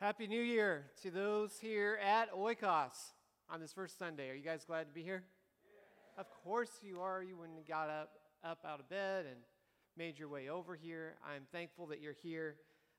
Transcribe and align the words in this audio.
Happy 0.00 0.26
New 0.26 0.40
Year 0.40 0.86
to 1.02 1.10
those 1.10 1.58
here 1.60 1.98
at 2.02 2.32
Oikos 2.32 3.12
on 3.50 3.60
this 3.60 3.70
first 3.70 3.98
Sunday. 3.98 4.30
Are 4.30 4.34
you 4.34 4.42
guys 4.42 4.64
glad 4.64 4.88
to 4.88 4.94
be 4.94 5.02
here? 5.02 5.24
Yeah. 5.62 6.22
Of 6.22 6.30
course 6.42 6.70
you 6.80 7.02
are. 7.02 7.22
You 7.22 7.36
wouldn't 7.36 7.58
have 7.58 7.68
got 7.68 7.90
up, 7.90 8.12
up 8.42 8.60
out 8.66 8.80
of 8.80 8.88
bed 8.88 9.26
and 9.26 9.36
made 9.98 10.18
your 10.18 10.28
way 10.28 10.48
over 10.48 10.74
here. 10.74 11.16
I'm 11.22 11.42
thankful 11.52 11.86
that 11.88 12.00
you're 12.00 12.14
here. 12.22 12.56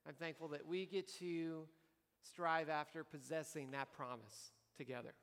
I'm 0.07 0.13
thankful 0.13 0.49
that 0.49 0.67
we 0.67 0.85
get 0.85 1.11
to 1.17 1.63
strive 2.21 2.69
after 2.69 3.03
possessing 3.03 3.71
that 3.71 3.91
promise 3.93 4.51
together. 4.77 5.15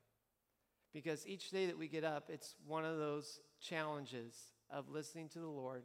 Because 0.92 1.28
each 1.28 1.52
day 1.52 1.66
that 1.66 1.78
we 1.78 1.86
get 1.86 2.02
up, 2.02 2.28
it's 2.28 2.56
one 2.66 2.84
of 2.84 2.98
those 2.98 3.38
challenges 3.60 4.34
of 4.68 4.88
listening 4.88 5.28
to 5.28 5.38
the 5.38 5.46
Lord 5.46 5.84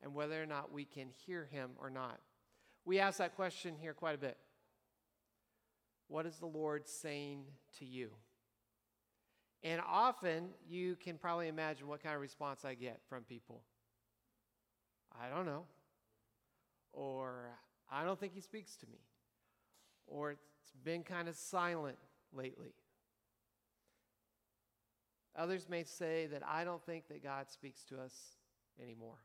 and 0.00 0.14
whether 0.14 0.40
or 0.40 0.46
not 0.46 0.70
we 0.70 0.84
can 0.84 1.08
hear 1.26 1.48
Him 1.50 1.70
or 1.80 1.90
not. 1.90 2.20
We 2.84 3.00
ask 3.00 3.18
that 3.18 3.34
question 3.34 3.74
here 3.80 3.94
quite 3.94 4.14
a 4.14 4.18
bit. 4.18 4.36
What 6.12 6.26
is 6.26 6.36
the 6.36 6.46
Lord 6.46 6.86
saying 6.86 7.44
to 7.78 7.86
you? 7.86 8.10
And 9.62 9.80
often 9.80 10.50
you 10.68 10.94
can 10.94 11.16
probably 11.16 11.48
imagine 11.48 11.88
what 11.88 12.02
kind 12.02 12.14
of 12.14 12.20
response 12.20 12.66
I 12.66 12.74
get 12.74 13.00
from 13.08 13.22
people. 13.22 13.62
I 15.18 15.34
don't 15.34 15.46
know. 15.46 15.64
Or 16.92 17.46
I 17.90 18.04
don't 18.04 18.20
think 18.20 18.34
he 18.34 18.42
speaks 18.42 18.76
to 18.76 18.86
me. 18.88 18.98
Or 20.06 20.32
it's 20.32 20.74
been 20.84 21.02
kind 21.02 21.30
of 21.30 21.34
silent 21.34 21.96
lately. 22.30 22.74
Others 25.34 25.66
may 25.70 25.82
say 25.82 26.26
that 26.26 26.42
I 26.46 26.62
don't 26.62 26.84
think 26.84 27.08
that 27.08 27.22
God 27.22 27.50
speaks 27.50 27.84
to 27.84 27.98
us 27.98 28.12
anymore. 28.78 29.24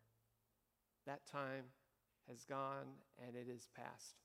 That 1.06 1.28
time 1.30 1.66
has 2.30 2.46
gone 2.46 2.86
and 3.22 3.36
it 3.36 3.52
is 3.54 3.68
past. 3.76 4.16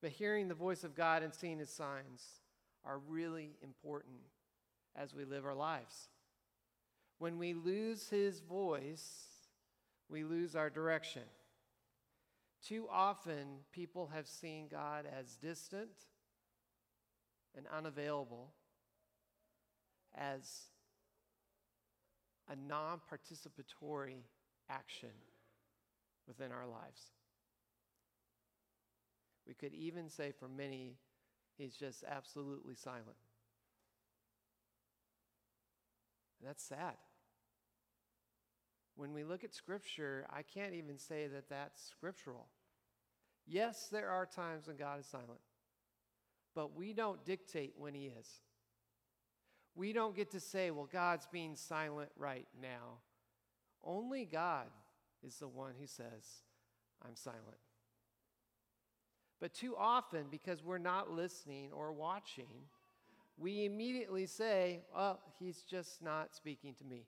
But 0.00 0.12
hearing 0.12 0.48
the 0.48 0.54
voice 0.54 0.84
of 0.84 0.94
God 0.94 1.22
and 1.22 1.34
seeing 1.34 1.58
his 1.58 1.70
signs 1.70 2.22
are 2.84 2.98
really 2.98 3.56
important 3.62 4.16
as 4.96 5.14
we 5.14 5.24
live 5.24 5.44
our 5.44 5.54
lives. 5.54 6.08
When 7.18 7.38
we 7.38 7.52
lose 7.52 8.08
his 8.08 8.40
voice, 8.40 9.26
we 10.08 10.24
lose 10.24 10.56
our 10.56 10.70
direction. 10.70 11.22
Too 12.66 12.86
often, 12.90 13.60
people 13.72 14.10
have 14.14 14.26
seen 14.26 14.68
God 14.68 15.06
as 15.06 15.36
distant 15.36 15.90
and 17.56 17.66
unavailable, 17.74 18.52
as 20.16 20.68
a 22.48 22.56
non 22.56 23.00
participatory 23.10 24.22
action 24.68 25.10
within 26.26 26.52
our 26.52 26.66
lives. 26.66 27.12
We 29.46 29.54
could 29.54 29.74
even 29.74 30.08
say 30.08 30.32
for 30.32 30.48
many, 30.48 30.96
he's 31.56 31.74
just 31.74 32.04
absolutely 32.08 32.74
silent. 32.74 33.16
And 36.38 36.48
that's 36.48 36.62
sad. 36.62 36.94
When 38.96 39.12
we 39.12 39.24
look 39.24 39.44
at 39.44 39.54
Scripture, 39.54 40.26
I 40.30 40.42
can't 40.42 40.74
even 40.74 40.98
say 40.98 41.26
that 41.28 41.48
that's 41.48 41.82
scriptural. 41.82 42.48
Yes, 43.46 43.88
there 43.90 44.08
are 44.08 44.26
times 44.26 44.66
when 44.66 44.76
God 44.76 45.00
is 45.00 45.06
silent, 45.06 45.40
but 46.54 46.76
we 46.76 46.92
don't 46.92 47.24
dictate 47.24 47.74
when 47.76 47.94
He 47.94 48.06
is. 48.06 48.28
We 49.74 49.92
don't 49.92 50.14
get 50.14 50.30
to 50.32 50.40
say, 50.40 50.70
well, 50.70 50.88
God's 50.90 51.26
being 51.32 51.56
silent 51.56 52.10
right 52.16 52.46
now. 52.60 52.98
Only 53.82 54.24
God 54.24 54.66
is 55.22 55.36
the 55.36 55.48
one 55.48 55.74
who 55.80 55.86
says, 55.86 56.42
I'm 57.02 57.16
silent. 57.16 57.58
But 59.40 59.54
too 59.54 59.74
often, 59.76 60.26
because 60.30 60.62
we're 60.62 60.78
not 60.78 61.10
listening 61.10 61.70
or 61.72 61.92
watching, 61.92 62.68
we 63.38 63.64
immediately 63.64 64.26
say, 64.26 64.80
Oh, 64.94 65.18
he's 65.38 65.62
just 65.62 66.02
not 66.02 66.34
speaking 66.34 66.74
to 66.74 66.84
me. 66.84 67.06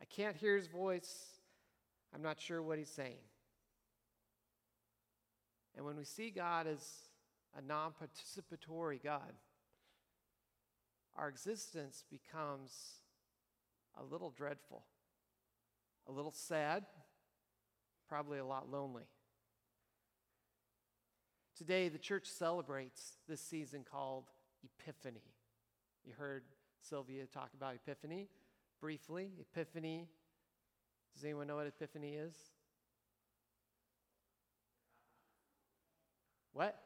I 0.00 0.04
can't 0.06 0.36
hear 0.36 0.56
his 0.56 0.66
voice. 0.66 1.26
I'm 2.14 2.22
not 2.22 2.40
sure 2.40 2.62
what 2.62 2.78
he's 2.78 2.88
saying. 2.88 3.18
And 5.76 5.84
when 5.84 5.96
we 5.96 6.04
see 6.04 6.30
God 6.30 6.66
as 6.66 6.82
a 7.56 7.60
non 7.60 7.92
participatory 7.92 9.02
God, 9.02 9.34
our 11.16 11.28
existence 11.28 12.04
becomes 12.10 12.72
a 13.98 14.04
little 14.04 14.30
dreadful, 14.30 14.84
a 16.08 16.12
little 16.12 16.32
sad, 16.32 16.84
probably 18.08 18.38
a 18.38 18.44
lot 18.44 18.70
lonely. 18.70 19.04
Today, 21.56 21.88
the 21.88 21.98
church 21.98 22.26
celebrates 22.26 23.14
this 23.26 23.40
season 23.40 23.82
called 23.90 24.24
Epiphany. 24.62 25.22
You 26.04 26.12
heard 26.12 26.42
Sylvia 26.82 27.24
talk 27.24 27.48
about 27.56 27.74
Epiphany 27.74 28.28
briefly. 28.78 29.30
Epiphany. 29.40 30.06
Does 31.14 31.24
anyone 31.24 31.46
know 31.46 31.56
what 31.56 31.66
Epiphany 31.66 32.12
is? 32.12 32.34
What? 36.52 36.76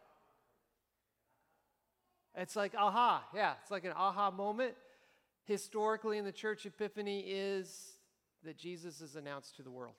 It's 2.37 2.55
like 2.55 2.75
aha. 2.79 3.25
Yeah, 3.35 3.55
it's 3.61 3.73
like 3.73 3.85
an 3.85 3.93
aha 3.97 4.31
moment. 4.31 4.75
Historically, 5.47 6.17
in 6.17 6.25
the 6.25 6.31
church, 6.31 6.65
Epiphany 6.65 7.25
is 7.27 7.97
that 8.45 8.57
Jesus 8.57 9.01
is 9.01 9.17
announced 9.17 9.57
to 9.57 9.65
the 9.65 9.71
world. 9.71 9.97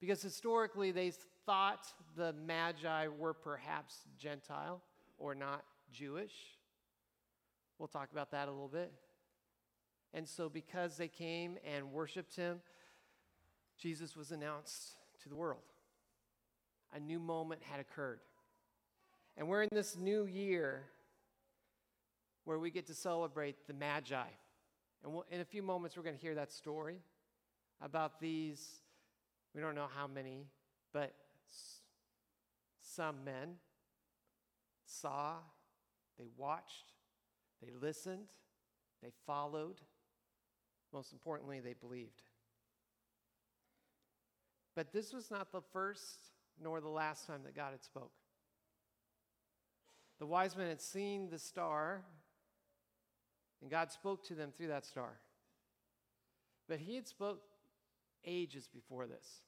Because 0.00 0.22
historically, 0.22 0.90
they 0.90 1.12
thought 1.46 1.86
the 2.16 2.32
Magi 2.32 3.08
were 3.08 3.34
perhaps 3.34 4.00
Gentile 4.18 4.80
or 5.18 5.34
not 5.34 5.64
Jewish. 5.92 6.32
We'll 7.78 7.88
talk 7.88 8.10
about 8.12 8.30
that 8.32 8.48
a 8.48 8.50
little 8.50 8.68
bit. 8.68 8.92
And 10.12 10.28
so, 10.28 10.48
because 10.48 10.96
they 10.96 11.08
came 11.08 11.58
and 11.64 11.92
worshiped 11.92 12.36
him, 12.36 12.60
Jesus 13.78 14.16
was 14.16 14.30
announced 14.30 14.92
to 15.22 15.28
the 15.28 15.34
world. 15.34 15.62
A 16.94 17.00
new 17.00 17.18
moment 17.18 17.62
had 17.62 17.80
occurred. 17.80 18.20
And 19.36 19.48
we're 19.48 19.62
in 19.62 19.68
this 19.72 19.96
new 19.96 20.26
year 20.26 20.84
where 22.44 22.58
we 22.58 22.70
get 22.70 22.86
to 22.86 22.94
celebrate 22.94 23.66
the 23.66 23.72
Magi. 23.72 24.22
And 25.02 25.12
we'll, 25.12 25.24
in 25.30 25.40
a 25.40 25.44
few 25.44 25.62
moments, 25.62 25.96
we're 25.96 26.04
going 26.04 26.14
to 26.14 26.22
hear 26.22 26.36
that 26.36 26.52
story 26.52 26.98
about 27.82 28.20
these, 28.20 28.80
we 29.54 29.60
don't 29.60 29.74
know 29.74 29.88
how 29.94 30.06
many, 30.06 30.46
but 30.92 31.12
some 32.94 33.24
men 33.24 33.56
saw, 34.86 35.34
they 36.18 36.28
watched, 36.36 36.92
they 37.62 37.72
listened, 37.72 38.28
they 39.02 39.10
followed. 39.26 39.80
Most 40.92 41.12
importantly, 41.12 41.60
they 41.60 41.74
believed. 41.74 42.22
But 44.76 44.92
this 44.92 45.12
was 45.12 45.30
not 45.30 45.50
the 45.50 45.62
first 45.72 46.18
nor 46.62 46.80
the 46.80 46.88
last 46.88 47.26
time 47.26 47.40
that 47.44 47.56
God 47.56 47.72
had 47.72 47.82
spoke. 47.82 48.12
The 50.20 50.26
wise 50.26 50.56
men 50.56 50.68
had 50.68 50.80
seen 50.80 51.28
the 51.30 51.38
star, 51.38 52.04
and 53.60 53.70
God 53.70 53.90
spoke 53.90 54.24
to 54.28 54.34
them 54.34 54.52
through 54.56 54.68
that 54.68 54.84
star. 54.84 55.18
But 56.68 56.78
he 56.78 56.94
had 56.94 57.08
spoke 57.08 57.42
ages 58.24 58.68
before 58.72 59.06
this. 59.06 59.40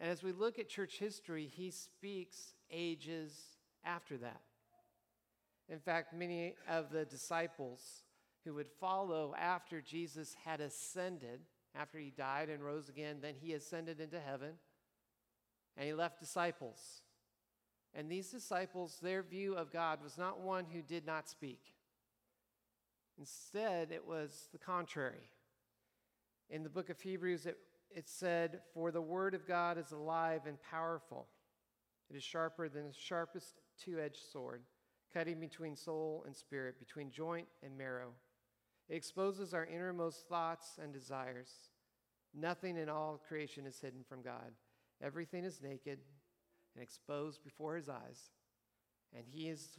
And 0.00 0.10
as 0.10 0.22
we 0.22 0.32
look 0.32 0.58
at 0.58 0.68
church 0.68 0.98
history, 0.98 1.46
he 1.46 1.70
speaks 1.70 2.54
ages 2.70 3.38
after 3.84 4.16
that. 4.18 4.40
In 5.68 5.78
fact, 5.78 6.12
many 6.12 6.54
of 6.68 6.90
the 6.90 7.04
disciples 7.04 8.02
who 8.44 8.54
would 8.54 8.70
follow 8.80 9.34
after 9.38 9.80
Jesus 9.80 10.36
had 10.44 10.60
ascended, 10.60 11.40
after 11.74 11.98
he 11.98 12.10
died 12.10 12.48
and 12.48 12.64
rose 12.64 12.88
again, 12.88 13.18
then 13.22 13.34
he 13.40 13.54
ascended 13.54 14.00
into 14.00 14.20
heaven 14.20 14.54
and 15.76 15.86
he 15.86 15.94
left 15.94 16.20
disciples. 16.20 17.02
And 17.94 18.10
these 18.10 18.30
disciples, 18.30 18.98
their 19.02 19.22
view 19.22 19.54
of 19.54 19.72
God 19.72 20.02
was 20.02 20.18
not 20.18 20.40
one 20.40 20.64
who 20.64 20.82
did 20.82 21.06
not 21.06 21.28
speak. 21.28 21.60
Instead, 23.18 23.92
it 23.92 24.06
was 24.06 24.48
the 24.52 24.58
contrary. 24.58 25.30
In 26.48 26.62
the 26.62 26.70
book 26.70 26.90
of 26.90 27.00
Hebrews, 27.00 27.46
it, 27.46 27.58
it 27.94 28.08
said, 28.08 28.60
For 28.74 28.90
the 28.90 29.00
word 29.00 29.34
of 29.34 29.46
God 29.46 29.78
is 29.78 29.92
alive 29.92 30.42
and 30.46 30.56
powerful. 30.62 31.28
It 32.10 32.16
is 32.16 32.22
sharper 32.22 32.68
than 32.68 32.86
the 32.86 32.92
sharpest 32.92 33.60
two 33.78 33.98
edged 33.98 34.30
sword, 34.30 34.62
cutting 35.12 35.40
between 35.40 35.76
soul 35.76 36.24
and 36.26 36.36
spirit, 36.36 36.78
between 36.78 37.10
joint 37.10 37.46
and 37.62 37.76
marrow. 37.76 38.12
It 38.88 38.96
exposes 38.96 39.54
our 39.54 39.66
innermost 39.66 40.28
thoughts 40.28 40.78
and 40.82 40.92
desires. 40.92 41.50
Nothing 42.34 42.76
in 42.76 42.88
all 42.88 43.22
creation 43.28 43.66
is 43.66 43.80
hidden 43.80 44.04
from 44.08 44.22
God. 44.22 44.52
Everything 45.02 45.44
is 45.44 45.62
naked 45.62 45.98
and 46.74 46.82
exposed 46.82 47.42
before 47.44 47.76
his 47.76 47.88
eyes, 47.88 48.30
and 49.14 49.24
he 49.26 49.48
is 49.48 49.78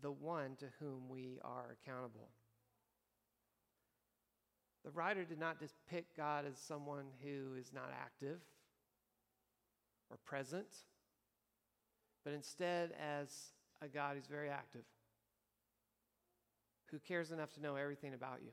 the 0.00 0.12
one 0.12 0.56
to 0.56 0.66
whom 0.78 1.08
we 1.08 1.38
are 1.42 1.76
accountable. 1.80 2.30
The 4.84 4.90
writer 4.90 5.24
did 5.24 5.38
not 5.38 5.58
depict 5.58 6.16
God 6.16 6.44
as 6.46 6.58
someone 6.58 7.06
who 7.22 7.54
is 7.58 7.72
not 7.72 7.90
active 7.98 8.38
or 10.10 10.18
present, 10.24 10.66
but 12.22 12.34
instead 12.34 12.90
as 13.00 13.52
a 13.80 13.88
God 13.88 14.16
who's 14.16 14.26
very 14.26 14.50
active, 14.50 14.84
who 16.90 16.98
cares 16.98 17.30
enough 17.30 17.52
to 17.54 17.62
know 17.62 17.76
everything 17.76 18.12
about 18.12 18.40
you, 18.44 18.50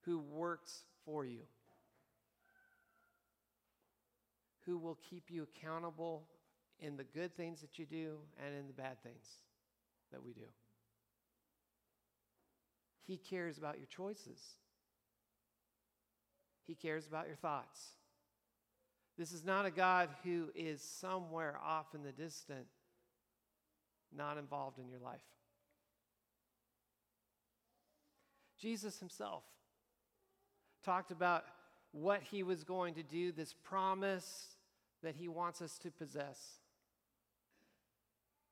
who 0.00 0.18
works 0.18 0.82
for 1.04 1.24
you, 1.24 1.42
who 4.66 4.78
will 4.78 4.98
keep 5.08 5.30
you 5.30 5.44
accountable 5.44 6.24
in 6.80 6.96
the 6.96 7.04
good 7.04 7.36
things 7.36 7.60
that 7.60 7.78
you 7.78 7.86
do 7.86 8.16
and 8.44 8.56
in 8.56 8.66
the 8.66 8.72
bad 8.72 9.00
things 9.02 9.26
that 10.10 10.22
we 10.24 10.32
do. 10.32 10.42
He 13.10 13.16
cares 13.16 13.58
about 13.58 13.76
your 13.76 13.88
choices. 13.88 14.40
He 16.64 16.76
cares 16.76 17.08
about 17.08 17.26
your 17.26 17.34
thoughts. 17.34 17.80
This 19.18 19.32
is 19.32 19.44
not 19.44 19.66
a 19.66 19.70
God 19.72 20.10
who 20.22 20.50
is 20.54 20.80
somewhere 20.80 21.58
off 21.60 21.86
in 21.92 22.04
the 22.04 22.12
distant, 22.12 22.68
not 24.16 24.38
involved 24.38 24.78
in 24.78 24.88
your 24.88 25.00
life. 25.00 25.18
Jesus 28.60 29.00
himself 29.00 29.42
talked 30.84 31.10
about 31.10 31.42
what 31.90 32.22
he 32.30 32.44
was 32.44 32.62
going 32.62 32.94
to 32.94 33.02
do, 33.02 33.32
this 33.32 33.52
promise 33.64 34.50
that 35.02 35.16
he 35.16 35.26
wants 35.26 35.60
us 35.60 35.78
to 35.78 35.90
possess. 35.90 36.60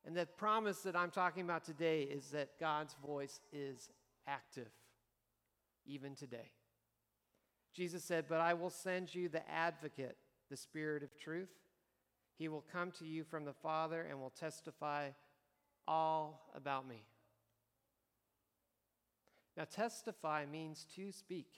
And 0.04 0.16
that 0.16 0.36
promise 0.36 0.80
that 0.80 0.96
I'm 0.96 1.12
talking 1.12 1.44
about 1.44 1.64
today 1.64 2.02
is 2.02 2.30
that 2.30 2.58
God's 2.58 2.96
voice 3.06 3.38
is 3.52 3.90
active, 4.28 4.68
even 5.86 6.14
today. 6.14 6.50
Jesus 7.74 8.04
said, 8.04 8.26
But 8.28 8.40
I 8.40 8.54
will 8.54 8.70
send 8.70 9.14
you 9.14 9.28
the 9.28 9.48
advocate, 9.50 10.16
the 10.50 10.56
Spirit 10.56 11.02
of 11.02 11.16
truth. 11.18 11.50
He 12.36 12.48
will 12.48 12.64
come 12.72 12.92
to 12.98 13.04
you 13.04 13.24
from 13.24 13.44
the 13.44 13.52
Father 13.52 14.06
and 14.08 14.20
will 14.20 14.30
testify 14.30 15.10
all 15.86 16.50
about 16.54 16.86
me. 16.86 17.02
Now, 19.56 19.64
testify 19.64 20.44
means 20.46 20.86
to 20.94 21.10
speak. 21.10 21.48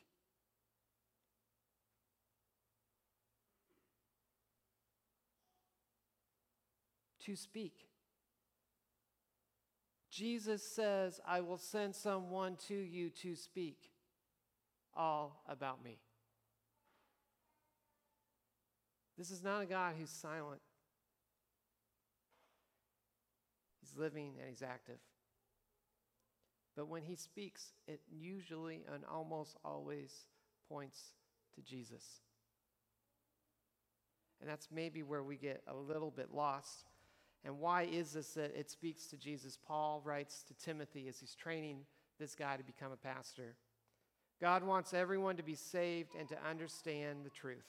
To 7.27 7.37
speak. 7.37 7.90
Jesus 10.11 10.63
says, 10.63 11.21
I 11.27 11.41
will 11.41 11.59
send 11.59 11.95
someone 11.95 12.57
to 12.69 12.75
you 12.75 13.11
to 13.23 13.37
speak 13.37 13.91
all 14.97 15.43
about 15.49 15.85
me. 15.85 15.99
This 19.17 19.31
is 19.31 19.45
not 19.45 19.63
a 19.63 19.67
God 19.67 19.95
who's 19.99 20.11
silent. 20.11 20.61
He's 23.81 23.97
living 23.97 24.35
and 24.41 24.49
he's 24.49 24.63
active. 24.63 24.99
But 26.77 26.89
when 26.89 27.03
he 27.03 27.15
speaks, 27.15 27.75
it 27.87 28.01
usually 28.11 28.85
and 28.93 29.05
almost 29.05 29.59
always 29.65 30.27
points 30.69 30.99
to 31.55 31.63
Jesus. 31.63 32.05
And 34.41 34.49
that's 34.49 34.69
maybe 34.73 35.03
where 35.03 35.23
we 35.23 35.37
get 35.37 35.63
a 35.69 35.77
little 35.77 36.11
bit 36.11 36.33
lost. 36.33 36.90
And 37.45 37.59
why 37.59 37.83
is 37.83 38.13
this 38.13 38.35
that 38.35 38.55
it 38.59 38.71
speaks 38.71 39.07
to 39.07 39.17
Jesus? 39.17 39.59
Paul 39.67 40.03
writes 40.05 40.43
to 40.45 40.55
Timothy 40.55 41.09
as 41.09 41.19
he's 41.21 41.35
training 41.35 41.81
this 42.19 42.35
guy 42.35 42.57
to 42.57 42.63
become 42.63 42.93
a 42.93 42.97
pastor. 42.97 43.57
God 44.41 44.63
wants 44.63 44.95
everyone 44.95 45.37
to 45.37 45.43
be 45.43 45.55
saved 45.55 46.15
and 46.19 46.29
to 46.29 46.37
understand 46.49 47.25
the 47.25 47.31
truth. 47.31 47.67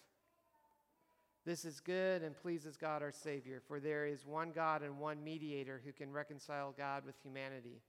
This 1.46 1.66
is 1.66 1.80
good 1.80 2.22
and 2.22 2.38
pleases 2.38 2.78
God 2.78 3.02
our 3.02 3.12
Savior, 3.12 3.62
for 3.68 3.80
there 3.80 4.06
is 4.06 4.26
one 4.26 4.52
God 4.52 4.84
and 4.84 5.00
one 5.00 5.24
mediator 5.24 5.82
who 5.84 5.92
can 5.92 6.12
reconcile 6.12 6.74
God 6.78 7.04
with 7.06 7.16
humanity, 7.24 7.82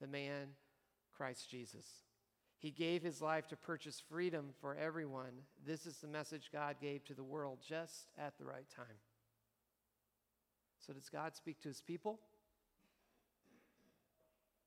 the 0.00 0.06
man 0.06 0.48
Christ 1.16 1.50
Jesus. 1.50 1.86
He 2.58 2.70
gave 2.70 3.02
his 3.02 3.20
life 3.20 3.48
to 3.48 3.56
purchase 3.56 4.02
freedom 4.08 4.50
for 4.60 4.76
everyone. 4.76 5.32
This 5.66 5.86
is 5.86 5.96
the 5.96 6.06
message 6.06 6.50
God 6.52 6.76
gave 6.80 7.04
to 7.06 7.14
the 7.14 7.24
world 7.24 7.58
just 7.66 8.10
at 8.18 8.38
the 8.38 8.44
right 8.44 8.68
time. 8.74 8.86
So, 10.84 10.92
does 10.92 11.08
God 11.08 11.36
speak 11.36 11.60
to 11.62 11.68
his 11.68 11.80
people? 11.80 12.18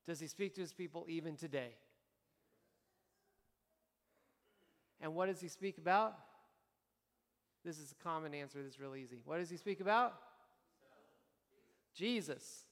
Does 0.06 0.20
he 0.20 0.26
speak 0.26 0.54
to 0.54 0.60
his 0.60 0.72
people 0.72 1.06
even 1.08 1.36
today? 1.36 1.74
And 5.00 5.14
what 5.14 5.26
does 5.26 5.40
he 5.40 5.48
speak 5.48 5.78
about? 5.78 6.14
This 7.64 7.78
is 7.78 7.92
a 7.92 8.04
common 8.04 8.34
answer. 8.34 8.62
This 8.62 8.74
is 8.74 8.80
real 8.80 8.94
easy. 8.94 9.20
What 9.24 9.38
does 9.38 9.50
he 9.50 9.56
speak 9.56 9.80
about? 9.80 10.14
Jesus. 11.94 12.64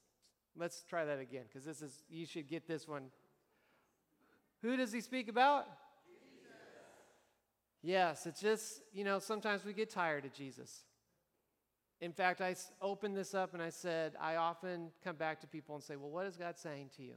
Let's 0.57 0.85
try 0.85 1.05
that 1.05 1.19
again 1.19 1.45
because 1.49 1.65
this 1.65 1.81
is, 1.81 2.03
you 2.11 2.27
should 2.27 2.49
get 2.49 2.67
this 2.67 2.87
one. 2.87 3.05
Who 4.61 4.77
does 4.77 4.93
he 4.93 5.01
speak 5.01 5.29
about? 5.29 5.65
Jesus. 6.05 6.53
Yes, 7.83 8.27
it's 8.27 8.41
just, 8.41 8.83
you 8.93 9.05
know, 9.05 9.19
sometimes 9.19 9.65
we 9.65 9.73
get 9.73 9.91
tired 9.91 10.25
of 10.27 10.33
Jesus. 10.33 10.85
In 12.03 12.13
fact, 12.13 12.41
I 12.41 12.57
opened 12.81 13.17
this 13.17 13.33
up 13.33 13.55
and 13.55 13.63
I 13.63 13.71
said, 13.71 14.15
I 14.21 14.35
often 14.35 14.91
come 15.05 15.15
back 15.15 15.41
to 15.43 15.47
people 15.47 15.77
and 15.77 15.85
say, 15.85 15.95
Well, 15.95 16.11
what 16.11 16.27
is 16.27 16.37
God 16.37 16.59
saying 16.59 16.91
to 16.97 17.03
you? 17.05 17.15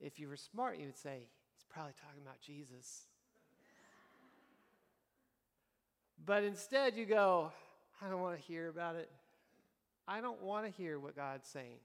If 0.00 0.18
you 0.18 0.28
were 0.28 0.36
smart, 0.36 0.78
you 0.78 0.86
would 0.86 0.96
say, 0.96 1.28
He's 1.54 1.66
probably 1.68 1.92
talking 2.02 2.22
about 2.22 2.40
Jesus. 2.40 3.02
But 6.24 6.42
instead, 6.42 6.96
you 6.96 7.04
go, 7.04 7.52
I 8.00 8.08
don't 8.08 8.22
want 8.22 8.38
to 8.38 8.42
hear 8.42 8.68
about 8.68 8.96
it. 8.96 9.10
I 10.06 10.22
don't 10.22 10.42
want 10.42 10.64
to 10.64 10.72
hear 10.72 10.98
what 10.98 11.14
God's 11.14 11.46
saying. 11.48 11.80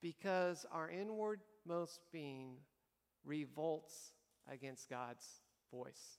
Because 0.00 0.64
our 0.72 0.88
inwardmost 0.88 2.00
being 2.12 2.56
revolts 3.26 4.14
against 4.50 4.88
God's 4.88 5.26
voice. 5.70 6.18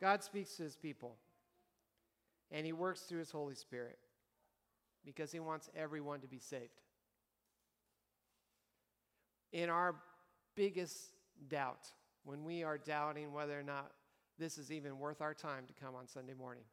God 0.00 0.22
speaks 0.22 0.56
to 0.56 0.62
his 0.62 0.76
people, 0.76 1.16
and 2.50 2.64
he 2.64 2.72
works 2.72 3.02
through 3.02 3.18
his 3.18 3.30
Holy 3.30 3.54
Spirit 3.54 3.98
because 5.04 5.30
he 5.30 5.40
wants 5.40 5.68
everyone 5.76 6.20
to 6.20 6.28
be 6.28 6.38
saved. 6.38 6.80
In 9.52 9.68
our 9.68 9.96
biggest 10.54 10.96
doubt, 11.48 11.88
when 12.24 12.44
we 12.44 12.62
are 12.62 12.78
doubting 12.78 13.32
whether 13.32 13.58
or 13.58 13.62
not 13.62 13.92
this 14.38 14.58
is 14.58 14.72
even 14.72 14.98
worth 14.98 15.20
our 15.20 15.34
time 15.34 15.64
to 15.66 15.84
come 15.84 15.94
on 15.94 16.06
Sunday 16.06 16.34
morning, 16.34 16.64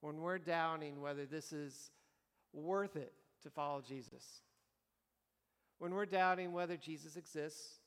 when 0.00 0.20
we're 0.20 0.38
doubting 0.38 1.00
whether 1.00 1.26
this 1.26 1.52
is 1.52 1.90
worth 2.52 2.96
it 2.96 3.12
to 3.42 3.50
follow 3.50 3.80
Jesus, 3.80 4.42
when 5.78 5.94
we're 5.94 6.06
doubting 6.06 6.52
whether 6.52 6.76
Jesus 6.76 7.16
exists, 7.16 7.80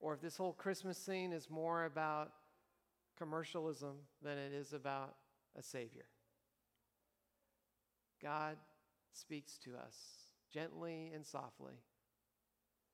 or 0.00 0.14
if 0.14 0.20
this 0.20 0.36
whole 0.36 0.52
Christmas 0.52 0.98
thing 0.98 1.32
is 1.32 1.50
more 1.50 1.84
about 1.84 2.32
commercialism 3.18 3.96
than 4.22 4.38
it 4.38 4.52
is 4.52 4.72
about 4.72 5.16
a 5.58 5.62
Savior. 5.62 6.06
God 8.22 8.56
speaks 9.12 9.58
to 9.58 9.70
us 9.76 9.96
gently 10.52 11.10
and 11.14 11.26
softly. 11.26 11.74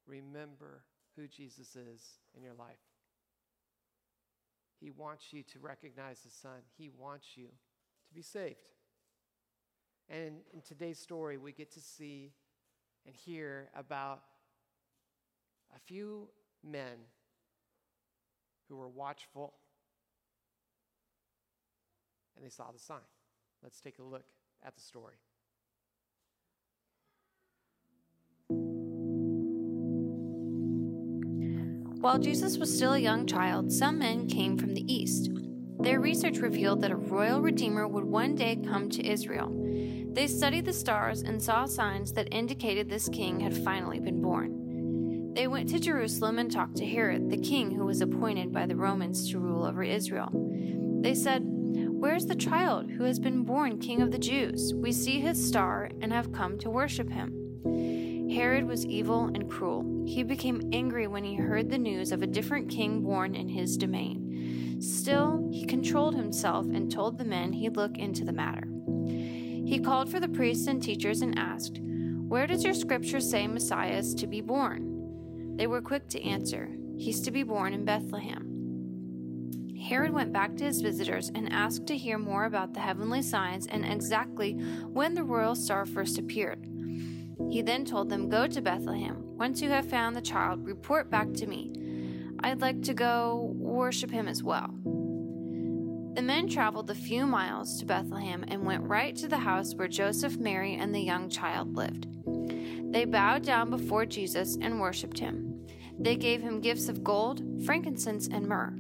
Remember 0.07 0.83
who 1.17 1.29
Jesus 1.29 1.77
is 1.77 2.19
in 2.37 2.43
your 2.43 2.55
life. 2.55 2.77
He 4.81 4.91
wants 4.91 5.33
you 5.33 5.43
to 5.45 5.59
recognize 5.61 6.21
the 6.21 6.31
Son, 6.31 6.61
He 6.77 6.91
wants 6.91 7.37
you 7.37 7.47
to 7.47 8.15
be 8.15 8.23
saved. 8.23 8.57
And 10.09 10.41
in 10.53 10.61
today's 10.61 10.99
story, 10.99 11.39
we 11.39 11.53
get 11.53 11.73
to 11.73 11.81
see 11.81 12.33
and 13.07 13.15
hear 13.15 13.71
about 13.75 14.23
a 15.75 15.79
few 15.79 16.29
men 16.63 16.99
who 18.69 18.77
were 18.77 18.89
watchful 18.89 19.55
and 22.37 22.45
they 22.45 22.51
saw 22.51 22.71
the 22.73 22.79
sign. 22.79 22.99
Let's 23.63 23.81
take 23.81 23.99
a 23.99 24.03
look 24.03 24.25
at 24.65 24.75
the 24.75 24.81
story. 24.81 25.15
While 32.01 32.19
Jesus 32.19 32.59
was 32.59 32.75
still 32.75 32.93
a 32.93 32.99
young 32.99 33.27
child, 33.27 33.73
some 33.73 33.99
men 33.99 34.29
came 34.29 34.59
from 34.59 34.75
the 34.75 34.93
east. 34.93 35.31
Their 35.81 36.01
research 36.01 36.37
revealed 36.37 36.83
that 36.83 36.91
a 36.91 36.97
royal 36.97 37.41
redeemer 37.41 37.89
would 37.89 38.05
one 38.05 38.35
day 38.35 38.57
come 38.57 38.91
to 38.91 39.07
Israel. 39.07 39.51
They 40.13 40.27
studied 40.27 40.67
the 40.67 40.73
stars 40.73 41.23
and 41.23 41.43
saw 41.43 41.65
signs 41.65 42.13
that 42.13 42.33
indicated 42.33 42.89
this 42.89 43.09
king 43.09 43.41
had 43.41 43.57
finally 43.57 44.01
been 44.01 44.21
born. 44.21 45.33
They 45.35 45.49
went 45.49 45.69
to 45.71 45.81
Jerusalem 45.81 46.39
and 46.39 46.53
talked 46.53 46.77
to 46.77 46.87
Herod, 46.87 47.31
the 47.31 47.39
king 47.39 47.71
who 47.73 47.87
was 47.87 48.01
appointed 48.01 48.53
by 48.53 48.67
the 48.67 48.77
Romans 48.77 49.31
to 49.31 49.41
rule 49.41 49.65
over 49.65 49.83
Israel. 49.83 50.31
They 51.01 51.15
said, 51.15 51.43
where 52.05 52.17
is 52.17 52.27
the 52.27 52.35
child 52.35 52.91
who 52.91 53.05
has 53.05 53.19
been 53.19 53.45
born 53.45 53.79
King 53.79 54.03
of 54.03 54.13
the 54.13 54.19
Jews? 54.19 54.75
We 54.75 54.93
see 54.93 55.21
his 55.21 55.43
star 55.43 55.89
and 56.03 56.13
have 56.13 56.35
come 56.35 56.59
to 56.59 56.69
worship 56.69 57.09
him. 57.09 58.29
Herod 58.31 58.67
was 58.67 58.85
evil 58.85 59.31
and 59.35 59.49
cruel. 59.49 60.05
He 60.07 60.23
became 60.23 60.69
angry 60.71 61.07
when 61.07 61.25
he 61.25 61.35
heard 61.35 61.71
the 61.71 61.79
news 61.79 62.13
of 62.13 62.21
a 62.21 62.27
different 62.27 62.69
king 62.69 63.01
born 63.01 63.35
in 63.35 63.49
his 63.49 63.79
domain. 63.79 64.77
Still, 64.83 65.49
he 65.51 65.65
controlled 65.65 66.15
himself 66.15 66.67
and 66.67 66.93
told 66.93 67.17
the 67.17 67.25
men 67.25 67.55
he'd 67.55 67.79
look 67.79 67.97
into 67.97 68.23
the 68.23 68.35
matter. 68.35 68.69
He 69.07 69.81
called 69.83 70.11
for 70.11 70.21
the 70.21 70.29
priests 70.29 70.67
and 70.67 70.83
teachers 70.83 71.23
and 71.23 71.39
asked, 71.39 71.81
Where 71.81 72.47
does 72.47 72.65
your 72.65 72.75
scripture 72.75 73.21
say 73.21 73.47
Messiah 73.47 73.97
is 73.97 74.15
to 74.17 74.27
be 74.27 74.43
born? 74.43 75.57
They 75.57 75.67
were 75.67 75.81
quick 75.81 76.11
to 76.11 76.23
answer, 76.23 76.69
He's 76.99 77.23
to 77.23 77.31
be 77.31 77.45
born 77.45 77.73
in 77.73 77.87
Bethlehem. 77.87 78.54
Herod 79.85 80.13
went 80.15 80.33
back 80.33 80.57
to 80.57 80.65
his 80.65 80.81
visitors 80.81 81.31
and 81.35 81.53
asked 81.53 81.87
to 81.89 81.97
hear 81.97 82.17
more 82.17 82.47
about 82.47 82.73
the 82.73 82.81
heavenly 82.81 83.21
signs 83.21 83.67
and 83.67 83.85
exactly 83.85 84.55
when 84.93 85.15
the 85.15 85.25
royal 85.25 85.55
star 85.55 85.85
first 85.85 86.19
appeared. 86.19 86.67
He 87.51 87.61
then 87.61 87.85
told 87.85 88.09
them, 88.09 88.31
Go 88.31 88.47
to 88.47 88.63
Bethlehem. 88.63 89.37
Once 89.37 89.61
you 89.61 89.69
have 89.69 89.89
found 89.89 90.17
the 90.17 90.23
child, 90.23 90.65
report 90.65 91.11
back 91.11 91.35
to 91.35 91.47
me. 91.47 91.73
I'd 92.41 92.63
like 92.63 92.83
to 92.83 92.95
go 92.95 93.53
worship 93.57 94.11
him 94.11 94.27
as 94.27 94.43
well. 94.43 94.71
The 96.15 96.23
men 96.23 96.49
traveled 96.49 96.89
a 96.91 96.95
few 96.95 97.27
miles 97.27 97.79
to 97.79 97.87
Bethlehem 97.87 98.45
and 98.49 98.65
went 98.65 98.85
right 98.85 99.15
to 99.17 99.29
the 99.29 99.39
house 99.39 99.75
where 99.75 99.89
Joseph, 99.89 100.39
Mary, 100.39 100.77
and 100.77 100.95
the 100.95 101.01
young 101.01 101.29
child 101.29 101.77
lived. 101.77 102.07
They 102.93 103.05
bowed 103.05 103.43
down 103.43 103.69
before 103.69 104.07
Jesus 104.07 104.57
and 104.63 104.81
worshiped 104.81 105.19
him. 105.19 105.67
They 105.99 106.17
gave 106.17 106.41
him 106.41 106.61
gifts 106.61 106.89
of 106.89 107.05
gold, 107.05 107.43
frankincense, 107.67 108.29
and 108.29 108.47
myrrh. 108.47 108.77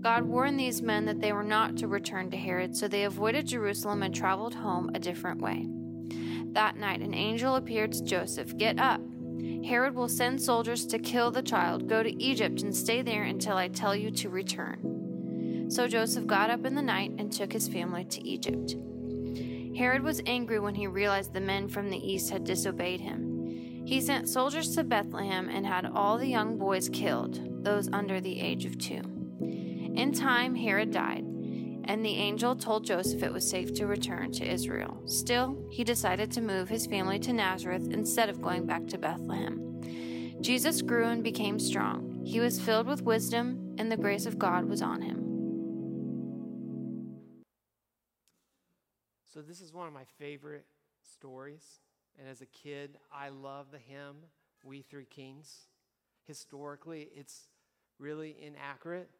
God 0.00 0.24
warned 0.24 0.58
these 0.58 0.80
men 0.80 1.06
that 1.06 1.20
they 1.20 1.32
were 1.32 1.42
not 1.42 1.76
to 1.78 1.88
return 1.88 2.30
to 2.30 2.36
Herod, 2.36 2.76
so 2.76 2.86
they 2.86 3.04
avoided 3.04 3.46
Jerusalem 3.46 4.02
and 4.02 4.14
traveled 4.14 4.54
home 4.54 4.90
a 4.94 5.00
different 5.00 5.40
way. 5.40 5.66
That 6.52 6.76
night, 6.76 7.00
an 7.00 7.14
angel 7.14 7.56
appeared 7.56 7.92
to 7.92 8.04
Joseph 8.04 8.56
Get 8.56 8.78
up. 8.78 9.00
Herod 9.64 9.94
will 9.94 10.08
send 10.08 10.40
soldiers 10.40 10.86
to 10.86 10.98
kill 10.98 11.30
the 11.30 11.42
child. 11.42 11.88
Go 11.88 12.02
to 12.02 12.22
Egypt 12.22 12.62
and 12.62 12.74
stay 12.74 13.02
there 13.02 13.24
until 13.24 13.56
I 13.56 13.68
tell 13.68 13.94
you 13.94 14.10
to 14.12 14.28
return. 14.28 15.66
So 15.68 15.88
Joseph 15.88 16.26
got 16.26 16.50
up 16.50 16.64
in 16.64 16.74
the 16.74 16.82
night 16.82 17.12
and 17.18 17.30
took 17.30 17.52
his 17.52 17.68
family 17.68 18.04
to 18.04 18.26
Egypt. 18.26 18.76
Herod 19.76 20.02
was 20.02 20.22
angry 20.26 20.58
when 20.58 20.74
he 20.74 20.86
realized 20.86 21.34
the 21.34 21.40
men 21.40 21.68
from 21.68 21.90
the 21.90 21.98
east 21.98 22.30
had 22.30 22.44
disobeyed 22.44 23.00
him. 23.00 23.84
He 23.84 24.00
sent 24.00 24.28
soldiers 24.28 24.74
to 24.74 24.84
Bethlehem 24.84 25.48
and 25.48 25.66
had 25.66 25.86
all 25.86 26.18
the 26.18 26.26
young 26.26 26.56
boys 26.56 26.88
killed, 26.88 27.64
those 27.64 27.88
under 27.92 28.20
the 28.20 28.40
age 28.40 28.64
of 28.64 28.78
two. 28.78 29.02
In 29.98 30.12
time, 30.12 30.54
Herod 30.54 30.92
died, 30.92 31.24
and 31.84 32.04
the 32.04 32.14
angel 32.14 32.54
told 32.54 32.84
Joseph 32.84 33.24
it 33.24 33.32
was 33.32 33.50
safe 33.50 33.74
to 33.74 33.88
return 33.88 34.30
to 34.30 34.48
Israel. 34.48 35.02
Still, 35.06 35.58
he 35.72 35.82
decided 35.82 36.30
to 36.30 36.40
move 36.40 36.68
his 36.68 36.86
family 36.86 37.18
to 37.18 37.32
Nazareth 37.32 37.88
instead 37.90 38.28
of 38.28 38.40
going 38.40 38.64
back 38.64 38.86
to 38.86 38.96
Bethlehem. 38.96 39.82
Jesus 40.40 40.82
grew 40.82 41.06
and 41.06 41.24
became 41.24 41.58
strong. 41.58 42.22
He 42.24 42.38
was 42.38 42.60
filled 42.60 42.86
with 42.86 43.02
wisdom, 43.02 43.74
and 43.76 43.90
the 43.90 43.96
grace 43.96 44.24
of 44.24 44.38
God 44.38 44.66
was 44.66 44.82
on 44.82 45.02
him. 45.02 45.16
So, 49.24 49.42
this 49.42 49.60
is 49.60 49.74
one 49.74 49.88
of 49.88 49.92
my 49.92 50.04
favorite 50.16 50.66
stories. 51.02 51.80
And 52.16 52.28
as 52.28 52.40
a 52.40 52.46
kid, 52.46 52.98
I 53.12 53.30
love 53.30 53.72
the 53.72 53.78
hymn, 53.78 54.18
We 54.62 54.82
Three 54.82 55.06
Kings. 55.06 55.66
Historically, 56.24 57.08
it's 57.16 57.48
really 57.98 58.36
inaccurate, 58.40 59.10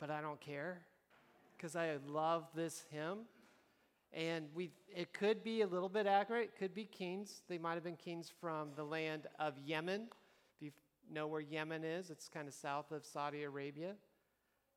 but 0.00 0.10
I 0.10 0.20
don't 0.20 0.40
care 0.40 0.80
because 1.56 1.76
I 1.76 1.96
love 2.06 2.44
this 2.54 2.84
hymn. 2.90 3.18
And 4.12 4.46
we, 4.54 4.70
it 4.94 5.12
could 5.12 5.44
be 5.44 5.62
a 5.62 5.66
little 5.66 5.88
bit 5.88 6.06
accurate. 6.06 6.50
It 6.54 6.58
could 6.58 6.74
be 6.74 6.84
kings. 6.84 7.42
They 7.48 7.58
might 7.58 7.74
have 7.74 7.84
been 7.84 7.96
kings 7.96 8.32
from 8.40 8.70
the 8.74 8.84
land 8.84 9.26
of 9.38 9.54
Yemen. 9.58 10.08
If 10.60 10.62
you 10.62 10.70
know 11.12 11.26
where 11.26 11.40
Yemen 11.40 11.84
is, 11.84 12.08
it's 12.08 12.28
kind 12.28 12.48
of 12.48 12.54
south 12.54 12.90
of 12.90 13.04
Saudi 13.04 13.42
Arabia. 13.42 13.94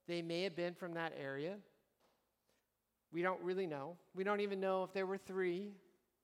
They 0.07 0.21
may 0.21 0.43
have 0.43 0.55
been 0.55 0.73
from 0.73 0.93
that 0.95 1.13
area. 1.21 1.55
We 3.13 3.21
don't 3.21 3.41
really 3.41 3.67
know. 3.67 3.95
We 4.15 4.23
don't 4.23 4.41
even 4.41 4.59
know 4.59 4.83
if 4.83 4.93
there 4.93 5.05
were 5.05 5.17
three. 5.17 5.71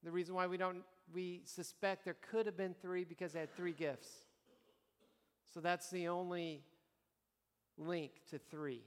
The 0.03 0.11
reason 0.11 0.35
why 0.35 0.47
we 0.47 0.57
don't, 0.57 0.83
we 1.13 1.41
suspect 1.45 2.03
there 2.03 2.17
could 2.29 2.45
have 2.45 2.57
been 2.57 2.75
three 2.81 3.03
because 3.03 3.33
they 3.33 3.39
had 3.39 3.55
three 3.55 3.73
gifts. 3.73 4.09
So 5.53 5.61
that's 5.61 5.89
the 5.89 6.07
only 6.07 6.61
link 7.77 8.11
to 8.29 8.39
three. 8.39 8.83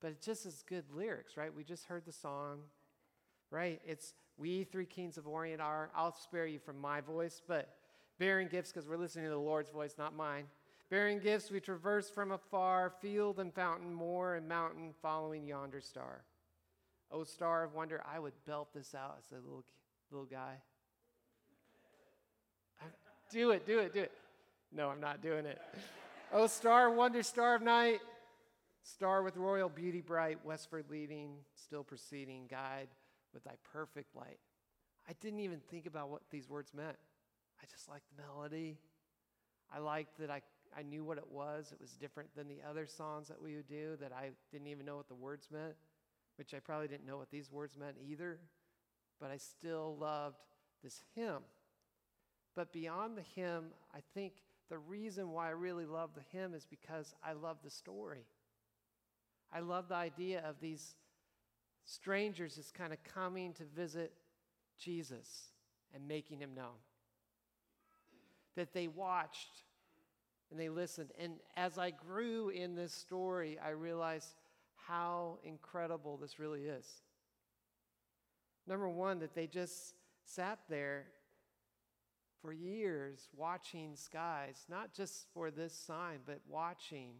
But 0.00 0.12
it's 0.12 0.24
just 0.24 0.46
as 0.46 0.62
good 0.68 0.84
lyrics, 0.94 1.36
right? 1.36 1.54
We 1.54 1.64
just 1.64 1.86
heard 1.86 2.04
the 2.04 2.12
song, 2.12 2.60
right? 3.50 3.80
It's 3.84 4.14
we 4.38 4.64
three 4.64 4.84
kings 4.84 5.16
of 5.16 5.26
Orient 5.26 5.62
are. 5.62 5.90
I'll 5.96 6.14
spare 6.14 6.46
you 6.46 6.58
from 6.58 6.78
my 6.78 7.00
voice, 7.00 7.40
but 7.46 7.70
bearing 8.18 8.48
gifts 8.48 8.70
because 8.70 8.88
we're 8.88 8.98
listening 8.98 9.24
to 9.24 9.30
the 9.30 9.38
Lord's 9.38 9.70
voice, 9.70 9.94
not 9.98 10.14
mine. 10.14 10.44
Bearing 10.90 11.18
gifts, 11.18 11.50
we 11.50 11.58
traverse 11.58 12.10
from 12.10 12.32
afar, 12.32 12.92
field 13.00 13.40
and 13.40 13.52
fountain, 13.52 13.92
moor 13.92 14.34
and 14.34 14.46
mountain, 14.46 14.94
following 15.02 15.46
yonder 15.46 15.80
star. 15.80 16.22
O 17.10 17.24
star 17.24 17.64
of 17.64 17.74
wonder, 17.74 18.02
I 18.12 18.18
would 18.18 18.34
belt 18.46 18.68
this 18.74 18.94
out 18.94 19.16
as 19.18 19.32
a 19.32 19.36
little 19.36 19.64
little 20.10 20.26
guy. 20.26 20.56
Do 23.30 23.50
it, 23.50 23.66
do 23.66 23.80
it, 23.80 23.92
do 23.92 24.02
it. 24.02 24.12
No, 24.72 24.88
I'm 24.88 25.00
not 25.00 25.20
doing 25.20 25.46
it. 25.46 25.60
O 26.32 26.48
star, 26.48 26.90
wonder, 26.90 27.22
star 27.22 27.54
of 27.54 27.62
night, 27.62 28.00
star 28.82 29.22
with 29.22 29.36
royal 29.36 29.68
beauty 29.68 30.00
bright, 30.00 30.44
westward 30.44 30.86
leading, 30.90 31.36
still 31.54 31.84
proceeding, 31.84 32.46
guide 32.50 32.88
with 33.32 33.44
thy 33.44 33.54
perfect 33.72 34.16
light. 34.16 34.40
I 35.08 35.12
didn't 35.20 35.40
even 35.40 35.60
think 35.70 35.86
about 35.86 36.10
what 36.10 36.22
these 36.30 36.48
words 36.48 36.74
meant. 36.74 36.96
I 37.62 37.66
just 37.70 37.88
liked 37.88 38.06
the 38.14 38.22
melody. 38.22 38.76
I 39.72 39.78
liked 39.78 40.18
that 40.18 40.30
I, 40.30 40.42
I 40.76 40.82
knew 40.82 41.04
what 41.04 41.18
it 41.18 41.30
was. 41.30 41.70
It 41.72 41.80
was 41.80 41.92
different 41.92 42.34
than 42.34 42.48
the 42.48 42.58
other 42.68 42.86
songs 42.86 43.28
that 43.28 43.40
we 43.40 43.54
would 43.54 43.68
do 43.68 43.96
that 44.00 44.12
I 44.12 44.30
didn't 44.50 44.66
even 44.66 44.84
know 44.84 44.96
what 44.96 45.08
the 45.08 45.14
words 45.14 45.48
meant, 45.52 45.74
which 46.36 46.54
I 46.54 46.58
probably 46.58 46.88
didn't 46.88 47.06
know 47.06 47.18
what 47.18 47.30
these 47.30 47.52
words 47.52 47.76
meant 47.78 47.96
either. 48.04 48.40
But 49.20 49.30
I 49.30 49.36
still 49.36 49.96
loved 49.96 50.38
this 50.82 51.02
hymn. 51.14 51.42
But 52.56 52.72
beyond 52.72 53.16
the 53.16 53.24
hymn, 53.34 53.66
I 53.94 54.00
think 54.12 54.32
the 54.68 54.78
reason 54.78 55.30
why 55.30 55.48
I 55.48 55.50
really 55.50 55.86
love 55.86 56.10
the 56.14 56.22
hymn 56.36 56.54
is 56.54 56.66
because 56.68 57.14
I 57.24 57.32
love 57.32 57.58
the 57.62 57.70
story. 57.70 58.26
I 59.52 59.60
love 59.60 59.88
the 59.88 59.94
idea 59.94 60.42
of 60.46 60.56
these 60.60 60.96
strangers 61.84 62.56
just 62.56 62.74
kind 62.74 62.92
of 62.92 62.98
coming 63.04 63.52
to 63.54 63.64
visit 63.64 64.12
Jesus 64.78 65.50
and 65.94 66.06
making 66.08 66.40
him 66.40 66.54
known. 66.54 66.78
That 68.56 68.72
they 68.72 68.88
watched 68.88 69.62
and 70.50 70.58
they 70.58 70.68
listened. 70.68 71.10
And 71.18 71.34
as 71.56 71.78
I 71.78 71.90
grew 71.90 72.48
in 72.48 72.74
this 72.74 72.92
story, 72.92 73.58
I 73.64 73.70
realized 73.70 74.34
how 74.74 75.38
incredible 75.44 76.16
this 76.16 76.38
really 76.38 76.62
is. 76.62 76.86
Number 78.66 78.88
one, 78.88 79.20
that 79.20 79.34
they 79.34 79.46
just 79.46 79.94
sat 80.24 80.58
there 80.68 81.06
for 82.40 82.52
years 82.52 83.28
watching 83.36 83.96
skies, 83.96 84.64
not 84.68 84.92
just 84.94 85.26
for 85.32 85.50
this 85.50 85.72
sign, 85.72 86.18
but 86.26 86.40
watching 86.48 87.14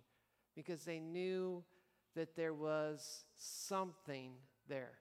because 0.55 0.85
they 0.85 0.99
knew 0.99 1.63
that 2.15 2.35
there 2.37 2.55
was 2.55 3.25
something 3.37 4.33
there. 4.69 4.95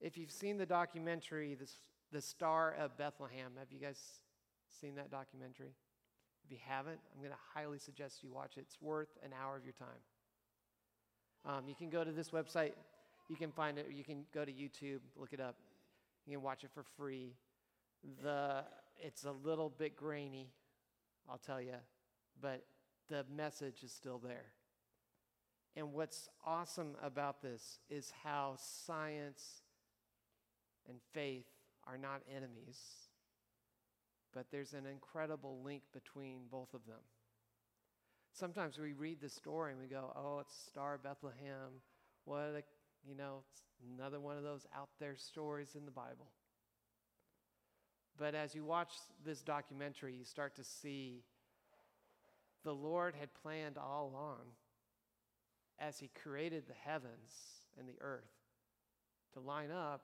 If 0.00 0.18
you've 0.18 0.30
seen 0.30 0.58
the 0.58 0.66
documentary, 0.66 1.54
The, 1.54 1.70
the 2.10 2.20
Star 2.20 2.74
of 2.78 2.96
Bethlehem, 2.98 3.52
have 3.58 3.70
you 3.70 3.78
guys 3.78 4.00
seen 4.80 4.94
that 4.96 5.10
documentary? 5.10 5.74
If 6.44 6.50
you 6.50 6.58
haven't, 6.66 6.98
I'm 7.14 7.20
going 7.20 7.30
to 7.30 7.38
highly 7.54 7.78
suggest 7.78 8.22
you 8.22 8.30
watch 8.30 8.56
it. 8.56 8.60
It's 8.60 8.82
worth 8.82 9.16
an 9.24 9.30
hour 9.32 9.56
of 9.56 9.64
your 9.64 9.74
time. 9.74 9.88
Um, 11.44 11.68
you 11.68 11.74
can 11.74 11.88
go 11.88 12.04
to 12.04 12.12
this 12.12 12.30
website, 12.30 12.72
you 13.28 13.36
can 13.36 13.52
find 13.52 13.78
it, 13.78 13.86
you 13.92 14.04
can 14.04 14.24
go 14.34 14.44
to 14.44 14.52
YouTube, 14.52 15.00
look 15.16 15.32
it 15.32 15.40
up. 15.40 15.56
You 16.26 16.36
can 16.36 16.42
watch 16.42 16.64
it 16.64 16.70
for 16.72 16.84
free. 16.96 17.34
The, 18.22 18.64
it's 18.96 19.24
a 19.24 19.32
little 19.32 19.70
bit 19.70 19.96
grainy, 19.96 20.52
I'll 21.28 21.38
tell 21.38 21.60
you, 21.60 21.74
but 22.40 22.64
the 23.08 23.24
message 23.34 23.82
is 23.82 23.92
still 23.92 24.18
there. 24.18 24.52
And 25.76 25.92
what's 25.92 26.28
awesome 26.44 26.96
about 27.02 27.40
this 27.42 27.78
is 27.88 28.12
how 28.22 28.56
science 28.58 29.62
and 30.88 30.98
faith 31.14 31.46
are 31.86 31.96
not 31.96 32.22
enemies, 32.34 32.78
but 34.34 34.46
there's 34.50 34.74
an 34.74 34.86
incredible 34.86 35.60
link 35.64 35.82
between 35.92 36.42
both 36.50 36.74
of 36.74 36.84
them. 36.86 37.00
Sometimes 38.32 38.78
we 38.78 38.92
read 38.92 39.20
the 39.20 39.28
story 39.28 39.72
and 39.72 39.80
we 39.80 39.86
go, 39.86 40.12
oh, 40.16 40.40
it's 40.40 40.54
Star 40.68 40.98
Bethlehem. 41.02 41.80
What 42.24 42.38
a, 42.38 42.62
you 43.06 43.14
know, 43.14 43.42
it's 43.50 43.62
another 43.94 44.20
one 44.20 44.36
of 44.36 44.42
those 44.42 44.66
out 44.76 44.88
there 45.00 45.16
stories 45.16 45.74
in 45.74 45.84
the 45.84 45.90
Bible. 45.90 46.30
But 48.18 48.34
as 48.34 48.54
you 48.54 48.64
watch 48.64 48.90
this 49.24 49.42
documentary, 49.42 50.14
you 50.14 50.24
start 50.24 50.54
to 50.56 50.64
see 50.64 51.24
the 52.64 52.74
Lord 52.74 53.14
had 53.18 53.34
planned 53.34 53.78
all 53.78 54.10
along 54.12 54.38
as 55.78 55.98
He 55.98 56.10
created 56.22 56.64
the 56.66 56.74
heavens 56.74 57.32
and 57.78 57.88
the 57.88 58.00
earth 58.00 58.30
to 59.34 59.40
line 59.40 59.70
up 59.70 60.02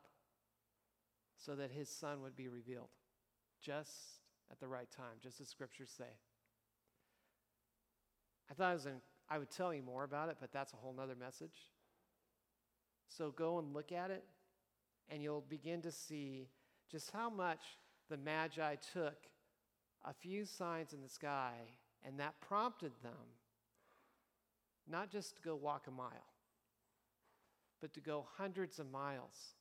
so 1.36 1.54
that 1.54 1.70
His 1.70 1.88
Son 1.88 2.22
would 2.22 2.34
be 2.34 2.48
revealed 2.48 2.88
just 3.60 3.92
at 4.50 4.58
the 4.58 4.66
right 4.66 4.90
time, 4.90 5.18
just 5.22 5.40
as 5.40 5.48
scriptures 5.48 5.92
say. 5.96 6.04
I 8.50 8.54
thought 8.54 8.70
I, 8.70 8.72
was 8.72 8.86
in, 8.86 9.00
I 9.28 9.38
would 9.38 9.50
tell 9.50 9.74
you 9.74 9.82
more 9.82 10.04
about 10.04 10.30
it, 10.30 10.38
but 10.40 10.52
that's 10.52 10.72
a 10.72 10.76
whole 10.76 10.94
nother 10.94 11.14
message. 11.14 11.68
So 13.18 13.32
go 13.32 13.58
and 13.58 13.74
look 13.74 13.90
at 13.90 14.12
it, 14.12 14.22
and 15.08 15.20
you'll 15.20 15.44
begin 15.48 15.82
to 15.82 15.90
see 15.90 16.46
just 16.88 17.10
how 17.10 17.28
much 17.28 17.58
the 18.08 18.16
Magi 18.16 18.76
took 18.92 19.26
a 20.04 20.12
few 20.14 20.44
signs 20.44 20.92
in 20.92 21.02
the 21.02 21.08
sky, 21.08 21.54
and 22.06 22.20
that 22.20 22.40
prompted 22.40 22.92
them 23.02 23.34
not 24.88 25.10
just 25.10 25.34
to 25.34 25.42
go 25.42 25.56
walk 25.56 25.88
a 25.88 25.90
mile, 25.90 26.30
but 27.80 27.92
to 27.94 28.00
go 28.00 28.24
hundreds 28.36 28.78
of 28.78 28.88
miles. 28.88 29.56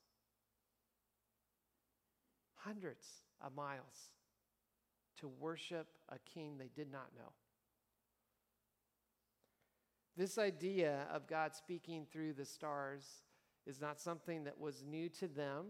Hundreds 2.53 3.07
of 3.41 3.55
miles 3.55 4.11
to 5.19 5.27
worship 5.27 5.87
a 6.09 6.19
king 6.31 6.59
they 6.59 6.69
did 6.75 6.91
not 6.91 7.07
know. 7.17 7.31
This 10.15 10.37
idea 10.37 11.07
of 11.11 11.27
God 11.27 11.55
speaking 11.55 12.05
through 12.11 12.33
the 12.33 12.45
stars 12.45 13.03
is 13.67 13.81
not 13.81 13.99
something 13.99 14.45
that 14.45 14.59
was 14.59 14.83
new 14.89 15.09
to 15.09 15.27
them. 15.27 15.65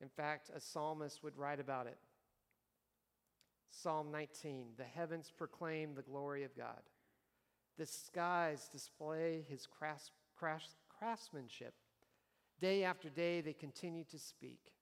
In 0.00 0.08
fact, 0.08 0.50
a 0.54 0.60
psalmist 0.60 1.22
would 1.22 1.36
write 1.36 1.60
about 1.60 1.86
it. 1.86 1.98
Psalm 3.70 4.10
19 4.10 4.68
The 4.76 4.84
heavens 4.84 5.30
proclaim 5.36 5.94
the 5.94 6.02
glory 6.02 6.44
of 6.44 6.56
God, 6.56 6.80
the 7.78 7.86
skies 7.86 8.68
display 8.72 9.44
his 9.48 9.68
craftsmanship. 10.98 11.74
Day 12.58 12.84
after 12.84 13.10
day, 13.10 13.42
they 13.42 13.52
continue 13.52 14.04
to 14.04 14.18
speak. 14.18 14.72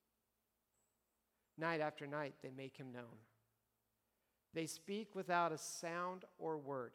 Night 1.59 1.81
after 1.81 2.07
night, 2.07 2.35
they 2.41 2.51
make 2.57 2.77
him 2.77 2.93
known. 2.93 3.19
They 4.53 4.67
speak 4.67 5.17
without 5.17 5.51
a 5.51 5.59
sound 5.59 6.25
or 6.39 6.57
word. 6.57 6.93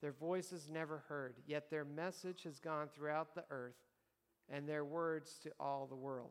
Their 0.00 0.12
voice 0.12 0.52
is 0.52 0.70
never 0.70 1.02
heard, 1.08 1.36
yet 1.46 1.70
their 1.70 1.84
message 1.84 2.44
has 2.44 2.60
gone 2.60 2.88
throughout 2.94 3.34
the 3.34 3.44
earth 3.50 3.74
and 4.48 4.68
their 4.68 4.84
words 4.84 5.38
to 5.42 5.50
all 5.58 5.86
the 5.86 5.96
world. 5.96 6.30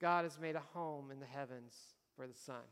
God 0.00 0.24
has 0.24 0.38
made 0.38 0.54
a 0.54 0.62
home 0.72 1.10
in 1.10 1.18
the 1.18 1.26
heavens 1.26 1.74
for 2.16 2.26
the 2.26 2.34
sun. 2.34 2.62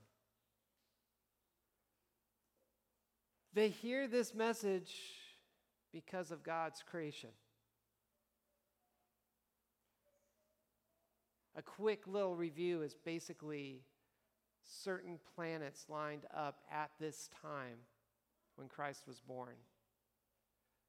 They 3.52 3.68
hear 3.68 4.06
this 4.06 4.34
message 4.34 4.94
because 5.92 6.30
of 6.30 6.42
God's 6.42 6.82
creation. 6.88 7.30
A 11.54 11.62
quick 11.62 12.06
little 12.06 12.34
review 12.34 12.80
is 12.80 12.94
basically 12.94 13.82
certain 14.64 15.18
planets 15.34 15.84
lined 15.88 16.24
up 16.34 16.60
at 16.72 16.90
this 16.98 17.28
time 17.42 17.76
when 18.56 18.68
Christ 18.68 19.02
was 19.06 19.20
born 19.20 19.56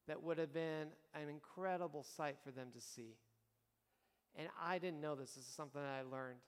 that 0.07 0.21
would 0.21 0.37
have 0.37 0.53
been 0.53 0.87
an 1.13 1.29
incredible 1.29 2.03
sight 2.03 2.37
for 2.43 2.51
them 2.51 2.67
to 2.73 2.81
see. 2.81 3.15
And 4.35 4.47
I 4.61 4.79
didn't 4.79 5.01
know 5.01 5.15
this, 5.15 5.31
this 5.31 5.45
is 5.45 5.53
something 5.53 5.81
that 5.81 5.87
I 5.87 6.01
learned. 6.01 6.39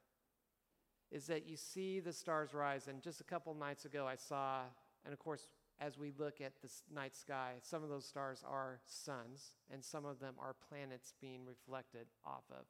Is 1.11 1.27
that 1.27 1.45
you 1.45 1.55
see 1.55 1.99
the 1.99 2.11
stars 2.11 2.53
rise, 2.53 2.87
and 2.87 3.01
just 3.01 3.21
a 3.21 3.23
couple 3.23 3.53
nights 3.53 3.85
ago 3.85 4.07
I 4.07 4.15
saw, 4.15 4.61
and 5.03 5.13
of 5.13 5.19
course, 5.19 5.47
as 5.79 5.97
we 5.97 6.11
look 6.17 6.41
at 6.41 6.53
the 6.61 6.69
night 6.93 7.15
sky, 7.15 7.53
some 7.61 7.83
of 7.83 7.89
those 7.89 8.05
stars 8.05 8.43
are 8.47 8.79
suns, 8.85 9.51
and 9.71 9.83
some 9.83 10.05
of 10.05 10.19
them 10.19 10.33
are 10.39 10.55
planets 10.69 11.13
being 11.21 11.45
reflected 11.45 12.07
off 12.25 12.43
of. 12.49 12.65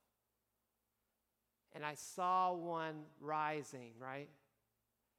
And 1.73 1.85
I 1.85 1.95
saw 1.95 2.53
one 2.53 3.03
rising, 3.19 3.91
right? 3.99 4.29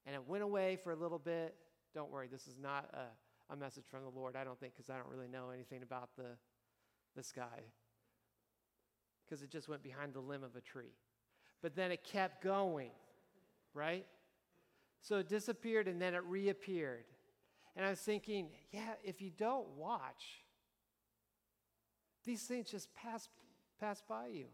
And 0.05 0.15
it 0.15 0.27
went 0.27 0.43
away 0.43 0.77
for 0.83 0.93
a 0.93 0.97
little 0.97 1.19
bit. 1.19 1.55
Don't 1.95 2.11
worry, 2.11 2.29
this 2.29 2.47
is 2.47 2.57
not 2.61 2.91
a 2.93 3.07
a 3.51 3.57
message 3.57 3.85
from 3.91 4.03
the 4.03 4.11
Lord. 4.11 4.37
I 4.37 4.45
don't 4.45 4.59
think, 4.59 4.75
because 4.75 4.91
I 4.91 4.97
don't 4.97 5.09
really 5.09 5.29
know 5.29 5.51
anything 5.51 5.83
about 5.83 6.11
the, 6.17 6.37
the 7.15 7.23
sky, 7.23 7.65
because 9.25 9.43
it 9.43 9.51
just 9.51 9.69
went 9.69 9.83
behind 9.83 10.15
the 10.15 10.21
limb 10.21 10.45
of 10.45 10.57
a 10.57 10.61
tree. 10.61 10.95
But 11.63 11.75
then 11.75 11.91
it 11.91 12.05
kept 12.05 12.43
going, 12.43 12.91
right? 13.75 14.07
So 15.01 15.19
it 15.19 15.29
disappeared 15.29 15.89
and 15.89 16.01
then 16.01 16.15
it 16.15 16.23
reappeared. 16.25 17.05
And 17.77 17.85
I 17.85 17.91
was 17.91 18.01
thinking, 18.01 18.49
yeah, 18.73 18.95
if 19.05 19.21
you 19.21 19.31
don't 19.37 19.69
watch, 19.77 20.43
these 22.25 22.43
things 22.43 22.71
just 22.71 22.95
pass, 22.95 23.29
pass 23.79 24.03
by 24.09 24.27
you. 24.29 24.47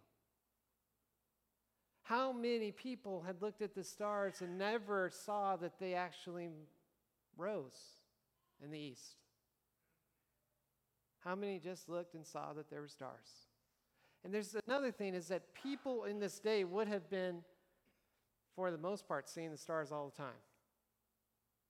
How 2.02 2.32
many 2.32 2.72
people 2.72 3.22
had 3.26 3.40
looked 3.40 3.62
at 3.62 3.74
the 3.74 3.84
stars 3.84 4.42
and 4.42 4.58
never 4.58 5.10
saw 5.10 5.56
that 5.56 5.78
they 5.78 5.94
actually 5.94 6.48
rose? 7.36 8.01
In 8.62 8.70
the 8.70 8.78
east? 8.78 9.16
How 11.24 11.34
many 11.34 11.58
just 11.58 11.88
looked 11.88 12.14
and 12.14 12.26
saw 12.26 12.52
that 12.54 12.68
there 12.70 12.80
were 12.80 12.88
stars? 12.88 13.48
And 14.24 14.32
there's 14.32 14.56
another 14.66 14.90
thing 14.90 15.14
is 15.14 15.28
that 15.28 15.54
people 15.54 16.04
in 16.04 16.18
this 16.18 16.38
day 16.38 16.64
would 16.64 16.88
have 16.88 17.08
been, 17.10 17.42
for 18.54 18.70
the 18.70 18.78
most 18.78 19.06
part, 19.06 19.28
seeing 19.28 19.50
the 19.50 19.56
stars 19.56 19.92
all 19.92 20.12
the 20.14 20.22
time. 20.22 20.40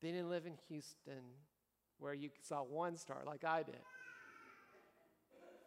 They 0.03 0.11
didn't 0.11 0.31
live 0.31 0.47
in 0.47 0.55
Houston 0.69 1.23
where 1.99 2.15
you 2.15 2.31
saw 2.43 2.63
one 2.63 2.97
star 2.97 3.23
like 3.25 3.45
I 3.45 3.63
did 3.63 3.77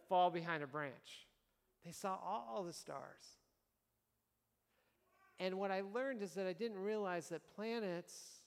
fall 0.08 0.30
behind 0.30 0.64
a 0.64 0.68
branch. 0.68 1.28
They 1.84 1.92
saw 1.92 2.18
all 2.24 2.64
the 2.64 2.74
stars. 2.74 3.40
And 5.40 5.58
what 5.58 5.72
I 5.72 5.82
learned 5.82 6.22
is 6.22 6.34
that 6.34 6.48
I 6.48 6.54
didn't 6.54 6.80
realize 6.80 7.30
that 7.30 7.42
planets 7.56 8.44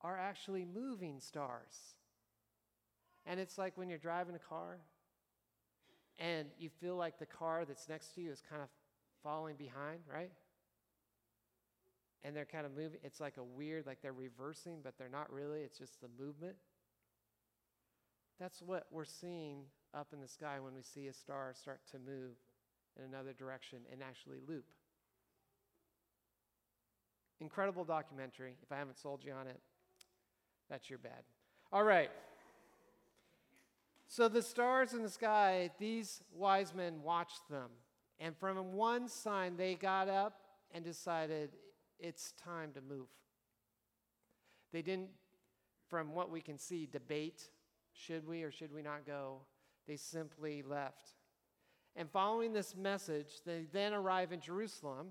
are 0.00 0.18
actually 0.18 0.64
moving 0.64 1.18
stars. 1.20 1.93
And 3.26 3.40
it's 3.40 3.56
like 3.58 3.76
when 3.76 3.88
you're 3.88 3.98
driving 3.98 4.34
a 4.34 4.38
car 4.38 4.78
and 6.18 6.48
you 6.58 6.68
feel 6.68 6.96
like 6.96 7.18
the 7.18 7.26
car 7.26 7.64
that's 7.64 7.88
next 7.88 8.14
to 8.14 8.20
you 8.20 8.30
is 8.30 8.42
kind 8.48 8.62
of 8.62 8.68
falling 9.22 9.56
behind, 9.56 10.00
right? 10.12 10.30
And 12.22 12.36
they're 12.36 12.44
kind 12.44 12.66
of 12.66 12.72
moving. 12.72 12.98
It's 13.02 13.20
like 13.20 13.36
a 13.36 13.42
weird, 13.42 13.86
like 13.86 14.00
they're 14.02 14.12
reversing, 14.12 14.78
but 14.82 14.94
they're 14.98 15.08
not 15.08 15.32
really. 15.32 15.60
It's 15.60 15.78
just 15.78 16.00
the 16.00 16.08
movement. 16.18 16.56
That's 18.38 18.60
what 18.62 18.86
we're 18.90 19.04
seeing 19.04 19.62
up 19.94 20.08
in 20.12 20.20
the 20.20 20.28
sky 20.28 20.58
when 20.60 20.74
we 20.74 20.82
see 20.82 21.06
a 21.06 21.12
star 21.12 21.52
start 21.54 21.80
to 21.92 21.98
move 21.98 22.32
in 22.98 23.04
another 23.04 23.32
direction 23.32 23.78
and 23.92 24.02
actually 24.02 24.38
loop. 24.46 24.64
Incredible 27.40 27.84
documentary. 27.84 28.56
If 28.62 28.72
I 28.72 28.76
haven't 28.76 28.98
sold 28.98 29.24
you 29.24 29.32
on 29.32 29.46
it, 29.46 29.60
that's 30.70 30.88
your 30.88 30.98
bad. 30.98 31.22
All 31.72 31.84
right. 31.84 32.10
So 34.14 34.28
the 34.28 34.42
stars 34.42 34.92
in 34.92 35.02
the 35.02 35.08
sky, 35.08 35.70
these 35.80 36.22
wise 36.32 36.72
men 36.72 37.02
watched 37.02 37.48
them. 37.50 37.68
And 38.20 38.36
from 38.36 38.74
one 38.74 39.08
sign, 39.08 39.56
they 39.56 39.74
got 39.74 40.08
up 40.08 40.38
and 40.70 40.84
decided 40.84 41.50
it's 41.98 42.30
time 42.40 42.70
to 42.74 42.80
move. 42.80 43.08
They 44.72 44.82
didn't, 44.82 45.08
from 45.90 46.14
what 46.14 46.30
we 46.30 46.40
can 46.40 46.58
see, 46.58 46.86
debate 46.86 47.48
should 47.92 48.24
we 48.24 48.44
or 48.44 48.52
should 48.52 48.72
we 48.72 48.82
not 48.82 49.04
go. 49.04 49.40
They 49.88 49.96
simply 49.96 50.62
left. 50.62 51.14
And 51.96 52.08
following 52.08 52.52
this 52.52 52.76
message, 52.76 53.40
they 53.44 53.66
then 53.72 53.94
arrive 53.94 54.30
in 54.30 54.40
Jerusalem 54.40 55.08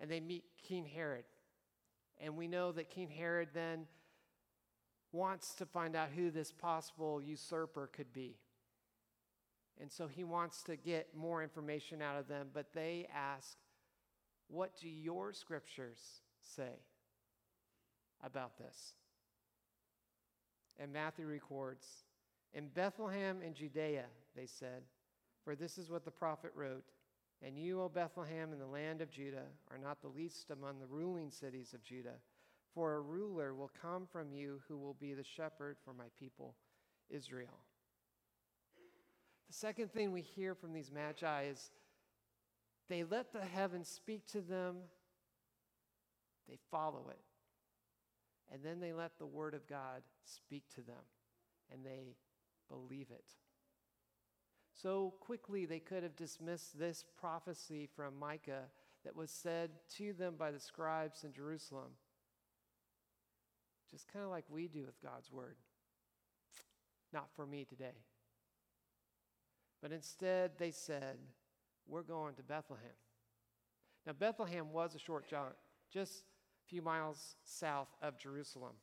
and 0.00 0.10
they 0.10 0.20
meet 0.20 0.44
King 0.66 0.86
Herod. 0.86 1.24
And 2.22 2.38
we 2.38 2.48
know 2.48 2.72
that 2.72 2.88
King 2.88 3.10
Herod 3.10 3.50
then 3.52 3.84
wants 5.12 5.54
to 5.54 5.66
find 5.66 5.96
out 5.96 6.10
who 6.14 6.30
this 6.30 6.52
possible 6.52 7.20
usurper 7.20 7.88
could 7.92 8.12
be. 8.12 8.36
And 9.80 9.90
so 9.90 10.06
he 10.06 10.24
wants 10.24 10.62
to 10.64 10.76
get 10.76 11.08
more 11.16 11.42
information 11.42 12.02
out 12.02 12.18
of 12.18 12.28
them, 12.28 12.48
but 12.52 12.72
they 12.74 13.08
ask, 13.14 13.56
What 14.48 14.72
do 14.80 14.88
your 14.88 15.32
scriptures 15.32 16.20
say 16.42 16.82
about 18.22 18.58
this? 18.58 18.92
And 20.78 20.92
Matthew 20.92 21.26
records, 21.26 21.86
In 22.52 22.68
Bethlehem 22.68 23.38
in 23.42 23.54
Judea, 23.54 24.04
they 24.36 24.46
said, 24.46 24.82
For 25.44 25.54
this 25.54 25.78
is 25.78 25.90
what 25.90 26.04
the 26.04 26.10
prophet 26.10 26.52
wrote. 26.54 26.84
And 27.42 27.58
you, 27.58 27.80
O 27.80 27.88
Bethlehem, 27.88 28.52
in 28.52 28.58
the 28.58 28.66
land 28.66 29.00
of 29.00 29.10
Judah, 29.10 29.46
are 29.70 29.78
not 29.78 30.02
the 30.02 30.08
least 30.08 30.50
among 30.50 30.78
the 30.78 30.86
ruling 30.86 31.30
cities 31.30 31.72
of 31.72 31.82
Judah. 31.82 32.18
For 32.74 32.94
a 32.94 33.00
ruler 33.00 33.54
will 33.54 33.70
come 33.82 34.06
from 34.10 34.32
you 34.32 34.60
who 34.68 34.78
will 34.78 34.94
be 34.94 35.14
the 35.14 35.24
shepherd 35.24 35.76
for 35.84 35.92
my 35.92 36.06
people, 36.18 36.54
Israel. 37.08 37.58
The 39.48 39.54
second 39.54 39.92
thing 39.92 40.12
we 40.12 40.22
hear 40.22 40.54
from 40.54 40.72
these 40.72 40.92
magi 40.92 41.44
is 41.44 41.70
they 42.88 43.02
let 43.02 43.32
the 43.32 43.44
heavens 43.44 43.88
speak 43.88 44.26
to 44.28 44.40
them, 44.40 44.76
they 46.48 46.58
follow 46.70 47.08
it. 47.10 47.20
And 48.52 48.62
then 48.64 48.80
they 48.80 48.92
let 48.92 49.18
the 49.18 49.26
word 49.26 49.54
of 49.54 49.68
God 49.68 50.02
speak 50.24 50.64
to 50.74 50.82
them, 50.82 51.02
and 51.72 51.84
they 51.84 52.16
believe 52.68 53.10
it. 53.10 53.24
So 54.80 55.14
quickly, 55.20 55.66
they 55.66 55.78
could 55.78 56.02
have 56.02 56.16
dismissed 56.16 56.78
this 56.78 57.04
prophecy 57.20 57.88
from 57.94 58.18
Micah 58.18 58.64
that 59.04 59.16
was 59.16 59.30
said 59.30 59.70
to 59.96 60.12
them 60.12 60.34
by 60.38 60.50
the 60.50 60.60
scribes 60.60 61.24
in 61.24 61.32
Jerusalem 61.32 61.90
just 63.90 64.06
kind 64.12 64.24
of 64.24 64.30
like 64.30 64.44
we 64.48 64.68
do 64.68 64.84
with 64.84 65.00
God's 65.02 65.30
word. 65.32 65.56
not 67.12 67.28
for 67.34 67.44
me 67.44 67.64
today. 67.64 68.04
But 69.82 69.90
instead, 69.90 70.52
they 70.58 70.70
said, 70.70 71.16
We're 71.88 72.02
going 72.02 72.34
to 72.34 72.42
Bethlehem. 72.42 72.84
Now, 74.06 74.12
Bethlehem 74.12 74.72
was 74.72 74.94
a 74.94 74.98
short 74.98 75.28
jaunt, 75.28 75.54
just 75.92 76.22
a 76.64 76.68
few 76.68 76.82
miles 76.82 77.34
south 77.44 77.88
of 78.00 78.18
Jerusalem. 78.18 78.74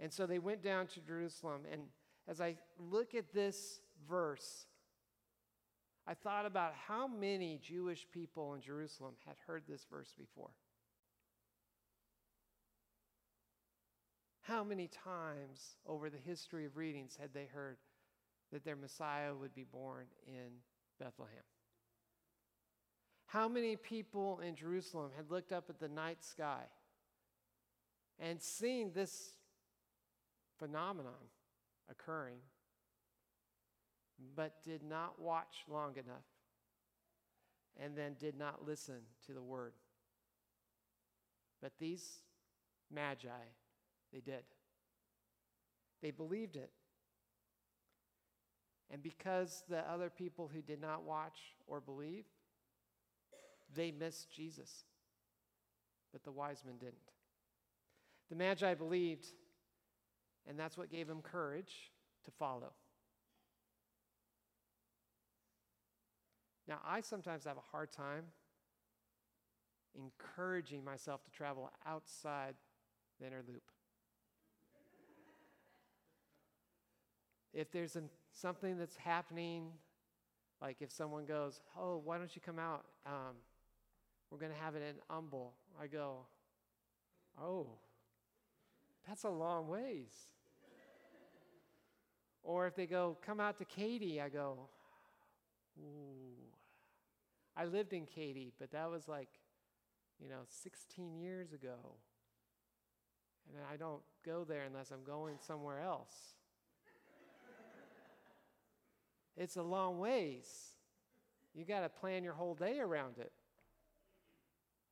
And 0.00 0.12
so 0.12 0.26
they 0.26 0.38
went 0.38 0.62
down 0.62 0.86
to 0.88 1.00
Jerusalem. 1.00 1.62
And 1.70 1.82
as 2.28 2.40
I 2.40 2.56
look 2.78 3.14
at 3.14 3.32
this 3.32 3.80
verse, 4.08 4.66
I 6.06 6.14
thought 6.14 6.46
about 6.46 6.74
how 6.86 7.06
many 7.06 7.58
Jewish 7.62 8.06
people 8.12 8.54
in 8.54 8.60
Jerusalem 8.60 9.14
had 9.26 9.36
heard 9.46 9.64
this 9.68 9.86
verse 9.90 10.14
before. 10.16 10.50
How 14.46 14.62
many 14.62 14.88
times 14.88 15.74
over 15.88 16.08
the 16.08 16.18
history 16.18 16.66
of 16.66 16.76
readings 16.76 17.16
had 17.20 17.34
they 17.34 17.46
heard 17.46 17.78
that 18.52 18.64
their 18.64 18.76
Messiah 18.76 19.34
would 19.34 19.52
be 19.52 19.64
born 19.64 20.06
in 20.28 20.50
Bethlehem? 21.00 21.42
How 23.26 23.48
many 23.48 23.74
people 23.74 24.38
in 24.38 24.54
Jerusalem 24.54 25.10
had 25.16 25.32
looked 25.32 25.50
up 25.50 25.68
at 25.68 25.80
the 25.80 25.88
night 25.88 26.22
sky 26.22 26.62
and 28.20 28.40
seen 28.40 28.92
this 28.94 29.32
phenomenon 30.60 31.12
occurring, 31.90 32.38
but 34.36 34.62
did 34.62 34.84
not 34.84 35.20
watch 35.20 35.64
long 35.68 35.94
enough 35.96 36.24
and 37.76 37.98
then 37.98 38.14
did 38.20 38.38
not 38.38 38.64
listen 38.64 39.00
to 39.26 39.32
the 39.32 39.42
word? 39.42 39.72
But 41.60 41.72
these 41.80 42.20
magi, 42.94 43.30
they 44.12 44.20
did. 44.20 44.44
They 46.02 46.10
believed 46.10 46.56
it. 46.56 46.70
And 48.90 49.02
because 49.02 49.64
the 49.68 49.80
other 49.90 50.10
people 50.10 50.50
who 50.52 50.62
did 50.62 50.80
not 50.80 51.02
watch 51.02 51.38
or 51.66 51.80
believe, 51.80 52.24
they 53.74 53.90
missed 53.90 54.30
Jesus. 54.30 54.84
But 56.12 56.22
the 56.22 56.30
wise 56.30 56.62
men 56.64 56.76
didn't. 56.78 56.94
The 58.30 58.36
Magi 58.36 58.74
believed, 58.74 59.26
and 60.48 60.58
that's 60.58 60.78
what 60.78 60.90
gave 60.90 61.08
them 61.08 61.20
courage 61.20 61.90
to 62.24 62.30
follow. 62.30 62.72
Now, 66.68 66.80
I 66.84 67.00
sometimes 67.00 67.44
have 67.44 67.56
a 67.56 67.70
hard 67.70 67.92
time 67.92 68.24
encouraging 69.94 70.84
myself 70.84 71.24
to 71.24 71.30
travel 71.30 71.70
outside 71.86 72.54
the 73.20 73.26
inner 73.26 73.42
loop. 73.46 73.62
If 77.56 77.72
there's 77.72 77.96
an, 77.96 78.10
something 78.32 78.76
that's 78.76 78.96
happening, 78.96 79.70
like 80.60 80.82
if 80.82 80.92
someone 80.92 81.24
goes, 81.24 81.62
Oh, 81.76 82.00
why 82.04 82.18
don't 82.18 82.36
you 82.36 82.42
come 82.44 82.58
out? 82.58 82.84
Um, 83.06 83.34
we're 84.30 84.38
going 84.38 84.52
to 84.52 84.58
have 84.58 84.74
it 84.74 84.82
in 84.82 84.94
Humble. 85.08 85.54
I 85.80 85.86
go, 85.86 86.26
Oh, 87.40 87.66
that's 89.08 89.24
a 89.24 89.30
long 89.30 89.68
ways. 89.68 90.12
or 92.42 92.66
if 92.66 92.76
they 92.76 92.86
go, 92.86 93.16
Come 93.24 93.40
out 93.40 93.58
to 93.58 93.64
Katy, 93.64 94.20
I 94.20 94.28
go, 94.28 94.58
Ooh. 95.80 96.36
I 97.56 97.64
lived 97.64 97.94
in 97.94 98.04
Katy, 98.04 98.52
but 98.58 98.70
that 98.72 98.90
was 98.90 99.08
like, 99.08 99.28
you 100.20 100.28
know, 100.28 100.40
16 100.46 101.16
years 101.16 101.54
ago. 101.54 101.96
And 103.48 103.64
I 103.72 103.76
don't 103.76 104.02
go 104.26 104.44
there 104.44 104.64
unless 104.64 104.90
I'm 104.90 105.04
going 105.04 105.36
somewhere 105.38 105.80
else. 105.80 106.35
It's 109.36 109.56
a 109.56 109.62
long 109.62 109.98
ways. 109.98 110.48
You 111.54 111.64
got 111.64 111.80
to 111.80 111.88
plan 111.88 112.24
your 112.24 112.34
whole 112.34 112.54
day 112.54 112.80
around 112.80 113.18
it. 113.18 113.32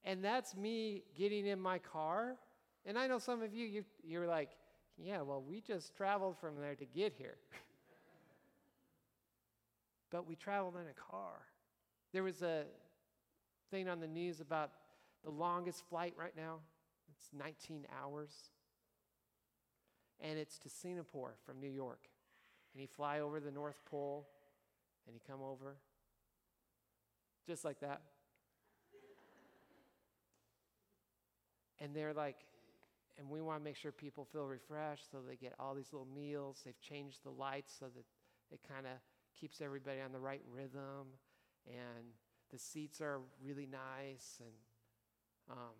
And 0.05 0.23
that's 0.23 0.55
me 0.55 1.03
getting 1.17 1.47
in 1.47 1.59
my 1.59 1.79
car. 1.79 2.37
And 2.85 2.99
I 2.99 3.07
know 3.07 3.19
some 3.19 3.43
of 3.43 3.55
you, 3.55 3.67
you 3.67 3.85
you're 4.03 4.27
like, 4.27 4.51
yeah, 4.99 5.23
well, 5.23 5.43
we 5.43 5.61
just 5.61 5.97
traveled 5.97 6.39
from 6.39 6.61
there 6.61 6.75
to 6.75 6.85
get 6.85 7.15
here. 7.17 7.37
but 10.11 10.27
we 10.27 10.37
traveled 10.37 10.77
in 10.77 10.89
a 10.89 11.11
car. 11.11 11.41
There 12.13 12.23
was 12.23 12.43
a 12.43 12.65
thing 13.71 13.89
on 13.89 14.01
the 14.01 14.07
news 14.07 14.41
about 14.41 14.71
the 15.25 15.31
longest 15.31 15.85
flight 15.89 16.15
right 16.19 16.37
now. 16.37 16.59
It's 17.17 17.31
19 17.37 17.87
hours. 18.03 18.51
And 20.21 20.39
it's 20.39 20.59
to 20.61 20.69
Singapore 20.69 21.35
from 21.45 21.61
New 21.61 21.71
York. 21.71 22.09
And 22.73 22.83
you 22.83 22.87
fly 22.87 23.21
over 23.21 23.41
the 23.41 23.51
North 23.51 23.81
Pole 23.91 24.29
and 25.07 25.15
you 25.15 25.21
come 25.27 25.43
over 25.43 25.77
just 27.47 27.65
like 27.65 27.81
that. 27.81 28.01
and 31.85 31.95
they're 31.95 32.15
like, 32.15 32.37
and 33.19 33.29
we 33.29 33.41
want 33.41 33.61
to 33.61 33.65
make 33.65 33.77
sure 33.77 33.93
people 33.93 34.25
feel 34.25 34.47
refreshed, 34.47 35.11
so 35.11 35.19
they 35.27 35.37
get 35.37 35.55
all 35.59 35.75
these 35.75 35.93
little 35.93 36.09
meals. 36.15 36.63
They've 36.65 36.81
changed 36.81 37.19
the 37.23 37.31
lights 37.31 37.75
so 37.79 37.87
that 37.95 38.05
it 38.51 38.61
kind 38.67 38.87
of 38.87 38.93
keeps 39.39 39.61
everybody 39.61 40.01
on 40.01 40.13
the 40.13 40.19
right 40.19 40.43
rhythm, 40.51 41.09
and 41.67 42.07
the 42.51 42.59
seats 42.59 43.01
are 43.01 43.21
really 43.43 43.67
nice. 43.67 44.39
And 44.41 44.53
um, 45.51 45.77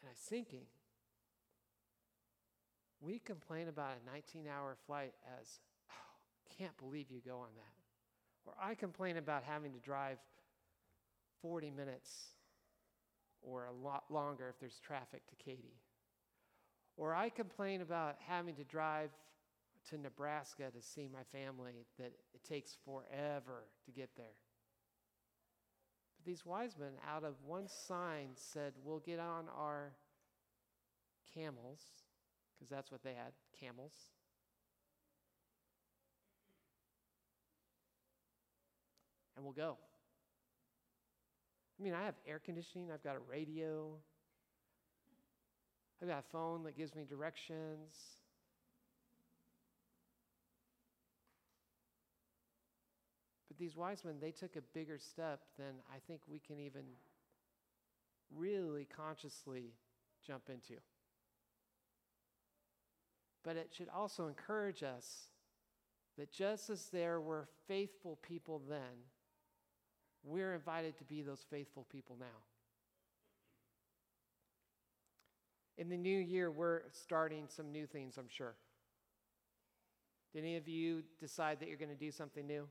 and 0.00 0.08
I 0.08 0.12
was 0.12 0.18
thinking, 0.18 0.66
we 3.00 3.18
complain 3.18 3.68
about 3.68 3.96
a 3.96 4.10
19-hour 4.10 4.76
flight 4.86 5.14
as, 5.40 5.58
oh, 5.90 6.56
can't 6.58 6.76
believe 6.76 7.10
you 7.10 7.20
go 7.26 7.38
on 7.38 7.48
that. 7.56 7.83
Or 8.46 8.54
I 8.60 8.74
complain 8.74 9.16
about 9.16 9.42
having 9.42 9.72
to 9.72 9.78
drive 9.78 10.18
40 11.42 11.70
minutes 11.70 12.28
or 13.42 13.66
a 13.66 13.72
lot 13.72 14.04
longer 14.10 14.48
if 14.48 14.58
there's 14.58 14.78
traffic 14.78 15.22
to 15.28 15.36
Katy. 15.36 15.74
Or 16.96 17.14
I 17.14 17.28
complain 17.28 17.80
about 17.80 18.16
having 18.26 18.54
to 18.56 18.64
drive 18.64 19.10
to 19.90 19.98
Nebraska 19.98 20.70
to 20.74 20.80
see 20.80 21.08
my 21.12 21.22
family, 21.38 21.84
that 21.98 22.12
it 22.34 22.44
takes 22.48 22.76
forever 22.84 23.64
to 23.84 23.90
get 23.90 24.08
there. 24.16 24.36
But 26.16 26.24
these 26.24 26.46
wise 26.46 26.76
men, 26.78 26.92
out 27.06 27.24
of 27.24 27.34
one 27.46 27.68
sign, 27.68 28.28
said, 28.34 28.72
We'll 28.82 29.00
get 29.00 29.18
on 29.18 29.44
our 29.54 29.92
camels, 31.34 31.80
because 32.54 32.70
that's 32.70 32.90
what 32.90 33.02
they 33.02 33.12
had 33.12 33.32
camels. 33.58 33.92
And 39.36 39.44
we'll 39.44 39.54
go. 39.54 39.76
I 41.78 41.82
mean, 41.82 41.94
I 41.94 42.04
have 42.04 42.14
air 42.26 42.40
conditioning, 42.44 42.90
I've 42.92 43.02
got 43.02 43.16
a 43.16 43.30
radio, 43.30 43.96
I've 46.00 46.08
got 46.08 46.18
a 46.18 46.30
phone 46.30 46.62
that 46.64 46.76
gives 46.76 46.94
me 46.94 47.04
directions. 47.08 47.94
But 53.48 53.58
these 53.58 53.76
wise 53.76 54.04
men, 54.04 54.16
they 54.20 54.30
took 54.30 54.56
a 54.56 54.60
bigger 54.72 54.98
step 54.98 55.40
than 55.58 55.74
I 55.92 55.98
think 56.06 56.20
we 56.28 56.38
can 56.38 56.60
even 56.60 56.82
really 58.34 58.86
consciously 58.96 59.74
jump 60.26 60.44
into. 60.48 60.80
But 63.44 63.56
it 63.56 63.70
should 63.72 63.88
also 63.94 64.26
encourage 64.26 64.82
us 64.82 65.28
that 66.18 66.32
just 66.32 66.70
as 66.70 66.88
there 66.90 67.20
were 67.20 67.48
faithful 67.68 68.18
people 68.22 68.62
then, 68.68 69.04
we're 70.24 70.54
invited 70.54 70.96
to 70.98 71.04
be 71.04 71.22
those 71.22 71.44
faithful 71.50 71.86
people 71.92 72.16
now. 72.18 72.26
In 75.76 75.88
the 75.88 75.96
new 75.96 76.18
year, 76.18 76.50
we're 76.50 76.82
starting 76.92 77.44
some 77.48 77.72
new 77.72 77.86
things, 77.86 78.16
I'm 78.16 78.28
sure. 78.28 78.54
Did 80.32 80.40
any 80.40 80.56
of 80.56 80.68
you 80.68 81.02
decide 81.20 81.60
that 81.60 81.68
you're 81.68 81.78
going 81.78 81.90
to 81.90 81.96
do 81.96 82.10
something 82.10 82.46
new 82.46 82.66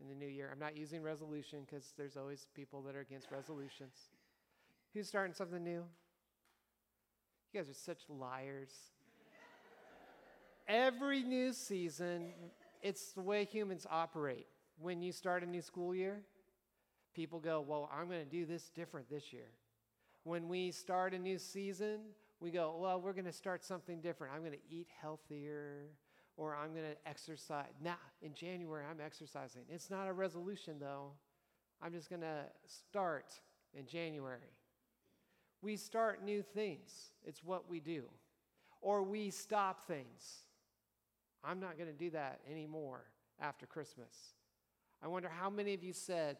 in 0.00 0.08
the 0.08 0.14
new 0.14 0.26
year? 0.26 0.50
I'm 0.52 0.58
not 0.58 0.76
using 0.76 1.02
resolution 1.02 1.60
because 1.64 1.92
there's 1.96 2.16
always 2.16 2.46
people 2.54 2.82
that 2.82 2.94
are 2.94 3.00
against 3.00 3.30
resolutions. 3.30 3.94
Who's 4.92 5.08
starting 5.08 5.34
something 5.34 5.62
new? 5.62 5.84
You 7.52 7.60
guys 7.60 7.70
are 7.70 7.74
such 7.74 8.00
liars. 8.08 8.70
Every 10.68 11.22
new 11.22 11.52
season, 11.52 12.32
it's 12.82 13.12
the 13.12 13.22
way 13.22 13.44
humans 13.44 13.86
operate. 13.88 14.46
When 14.78 15.00
you 15.00 15.12
start 15.12 15.42
a 15.42 15.46
new 15.46 15.62
school 15.62 15.94
year, 15.94 16.22
people 17.16 17.40
go, 17.40 17.64
Well, 17.66 17.90
I'm 17.92 18.06
going 18.06 18.22
to 18.22 18.30
do 18.30 18.44
this 18.44 18.68
different 18.68 19.08
this 19.08 19.32
year. 19.32 19.50
When 20.22 20.48
we 20.48 20.70
start 20.70 21.14
a 21.14 21.18
new 21.18 21.38
season, 21.38 22.00
we 22.38 22.50
go, 22.50 22.76
Well, 22.78 23.00
we're 23.00 23.14
going 23.14 23.24
to 23.24 23.32
start 23.32 23.64
something 23.64 24.00
different. 24.00 24.34
I'm 24.34 24.40
going 24.40 24.52
to 24.52 24.74
eat 24.74 24.88
healthier 25.00 25.88
or 26.36 26.54
I'm 26.54 26.74
going 26.74 26.84
to 26.84 27.08
exercise. 27.08 27.72
Now, 27.82 27.96
in 28.20 28.34
January, 28.34 28.84
I'm 28.88 29.00
exercising. 29.00 29.62
It's 29.70 29.88
not 29.88 30.06
a 30.06 30.12
resolution, 30.12 30.76
though. 30.78 31.12
I'm 31.82 31.92
just 31.92 32.10
going 32.10 32.20
to 32.20 32.44
start 32.66 33.32
in 33.72 33.86
January. 33.86 34.52
We 35.62 35.76
start 35.76 36.22
new 36.22 36.42
things, 36.42 37.12
it's 37.24 37.42
what 37.42 37.68
we 37.68 37.80
do. 37.80 38.04
Or 38.82 39.02
we 39.02 39.30
stop 39.30 39.86
things. 39.86 40.44
I'm 41.42 41.58
not 41.58 41.78
going 41.78 41.88
to 41.88 41.96
do 41.96 42.10
that 42.10 42.40
anymore 42.50 43.04
after 43.40 43.66
Christmas. 43.66 44.34
I 45.02 45.08
wonder 45.08 45.28
how 45.28 45.48
many 45.50 45.74
of 45.74 45.82
you 45.82 45.92
said, 45.92 46.36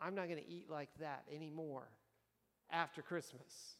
I'm 0.00 0.14
not 0.14 0.26
going 0.28 0.42
to 0.42 0.48
eat 0.48 0.70
like 0.70 0.90
that 1.00 1.24
anymore 1.34 1.88
after 2.70 3.02
Christmas. 3.02 3.76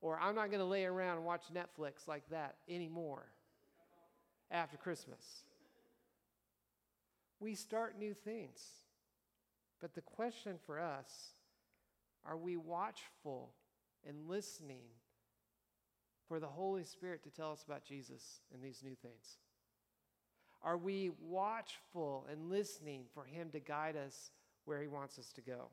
Or 0.00 0.18
I'm 0.18 0.34
not 0.34 0.50
going 0.50 0.60
to 0.60 0.66
lay 0.66 0.84
around 0.84 1.16
and 1.16 1.26
watch 1.26 1.42
Netflix 1.52 2.06
like 2.06 2.28
that 2.30 2.56
anymore 2.68 3.26
after 4.50 4.76
Christmas. 4.76 5.44
We 7.40 7.54
start 7.54 7.98
new 7.98 8.14
things. 8.14 8.60
But 9.80 9.94
the 9.94 10.00
question 10.00 10.56
for 10.66 10.80
us 10.80 11.34
are 12.24 12.36
we 12.36 12.56
watchful 12.56 13.54
and 14.06 14.28
listening 14.28 14.82
for 16.26 16.40
the 16.40 16.46
Holy 16.46 16.84
Spirit 16.84 17.22
to 17.24 17.30
tell 17.30 17.52
us 17.52 17.64
about 17.64 17.84
Jesus 17.84 18.40
and 18.52 18.62
these 18.62 18.82
new 18.82 18.96
things? 18.96 19.38
Are 20.62 20.76
we 20.76 21.10
watchful 21.20 22.26
and 22.30 22.50
listening 22.50 23.04
for 23.14 23.24
Him 23.24 23.50
to 23.50 23.60
guide 23.60 23.96
us 23.96 24.30
where 24.68 24.82
He 24.82 24.86
wants 24.86 25.18
us 25.18 25.32
to 25.32 25.40
go? 25.40 25.70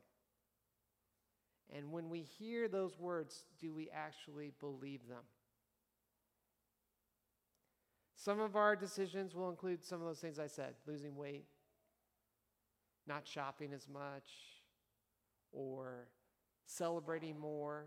And 1.75 1.91
when 1.91 2.09
we 2.09 2.21
hear 2.21 2.67
those 2.67 2.97
words, 2.97 3.45
do 3.59 3.73
we 3.73 3.89
actually 3.93 4.53
believe 4.59 5.07
them? 5.09 5.23
Some 8.15 8.39
of 8.39 8.55
our 8.55 8.75
decisions 8.75 9.35
will 9.35 9.49
include 9.49 9.83
some 9.83 9.99
of 9.99 10.07
those 10.07 10.19
things 10.19 10.39
I 10.39 10.47
said 10.47 10.75
losing 10.87 11.15
weight, 11.15 11.45
not 13.05 13.27
shopping 13.27 13.73
as 13.73 13.87
much, 13.89 14.29
or 15.51 16.07
celebrating 16.65 17.37
more, 17.37 17.85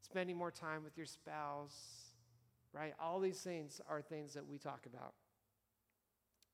spending 0.00 0.36
more 0.36 0.50
time 0.50 0.82
with 0.82 0.96
your 0.96 1.06
spouse, 1.06 2.12
right? 2.72 2.94
All 3.00 3.20
these 3.20 3.40
things 3.40 3.80
are 3.88 4.00
things 4.00 4.32
that 4.34 4.46
we 4.46 4.58
talk 4.58 4.86
about. 4.86 5.14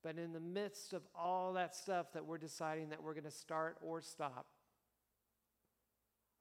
But 0.03 0.17
in 0.17 0.33
the 0.33 0.39
midst 0.39 0.93
of 0.93 1.01
all 1.15 1.53
that 1.53 1.73
stuff 1.73 2.11
that 2.13 2.25
we're 2.25 2.37
deciding 2.37 2.89
that 2.89 3.01
we're 3.01 3.13
going 3.13 3.23
to 3.23 3.31
start 3.31 3.77
or 3.81 4.01
stop, 4.01 4.45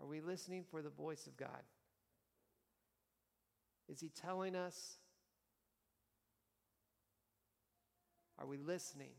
are 0.00 0.06
we 0.06 0.20
listening 0.20 0.64
for 0.68 0.82
the 0.82 0.90
voice 0.90 1.28
of 1.28 1.36
God? 1.36 1.62
Is 3.88 4.00
He 4.00 4.08
telling 4.08 4.56
us? 4.56 4.96
Are 8.38 8.46
we 8.46 8.58
listening? 8.58 9.12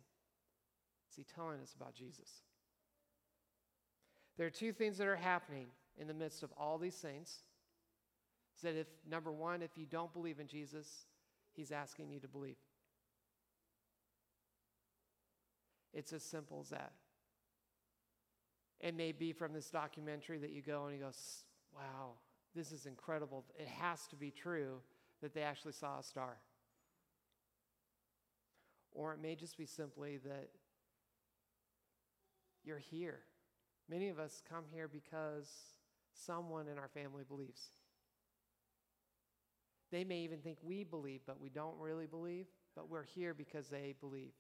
Is 1.10 1.15
He 1.15 1.23
telling 1.23 1.62
us 1.62 1.73
about 1.73 1.95
Jesus? 1.95 2.41
There 4.38 4.45
are 4.45 4.51
two 4.51 4.73
things 4.73 4.97
that 4.97 5.08
are 5.08 5.15
happening 5.15 5.67
in 5.97 6.08
the 6.08 6.13
midst 6.13 6.43
of 6.43 6.51
all 6.58 6.77
these 6.77 6.95
things. 6.95 7.43
Is 8.58 8.62
that 8.63 8.75
if, 8.75 8.88
number 9.10 9.32
one, 9.32 9.62
if 9.62 9.77
you 9.77 9.86
don't 9.86 10.12
believe 10.12 10.39
in 10.39 10.47
Jesus, 10.47 11.06
He's 11.53 11.71
asking 11.71 12.10
you 12.10 12.19
to 12.19 12.27
believe. 12.27 12.58
It's 15.93 16.13
as 16.13 16.23
simple 16.23 16.62
as 16.62 16.69
that. 16.69 16.93
It 18.79 18.95
may 18.95 19.12
be 19.12 19.32
from 19.32 19.53
this 19.53 19.69
documentary 19.69 20.39
that 20.39 20.51
you 20.51 20.62
go 20.62 20.86
and 20.86 20.97
you 20.97 21.03
go, 21.03 21.12
wow, 21.73 22.13
this 22.56 22.71
is 22.71 22.86
incredible. 22.86 23.45
It 23.58 23.67
has 23.67 24.08
to 24.08 24.15
be 24.15 24.32
true 24.32 24.82
that 25.21 25.34
they 25.34 25.41
actually 25.41 25.73
saw 25.73 25.99
a 25.99 26.03
star. 26.03 26.38
Or 28.91 29.13
it 29.13 29.21
may 29.21 29.36
just 29.36 29.58
be 29.58 29.65
simply 29.65 30.17
that 30.17 30.49
you're 32.63 32.77
here. 32.77 33.19
Many 33.89 34.10
of 34.10 34.19
us 34.19 34.41
come 34.49 34.65
here 34.71 34.88
because 34.88 35.49
someone 36.13 36.67
in 36.67 36.77
our 36.77 36.89
family 36.89 37.23
believes. 37.27 37.62
They 39.91 40.03
may 40.03 40.19
even 40.19 40.39
think 40.39 40.58
we 40.63 40.84
believe, 40.84 41.21
but 41.25 41.39
we 41.39 41.49
don't 41.49 41.77
really 41.79 42.08
believe, 42.08 42.47
but 42.75 42.89
we're 42.89 43.03
here 43.03 43.34
because 43.34 43.69
they 43.69 43.95
believe. 43.99 44.34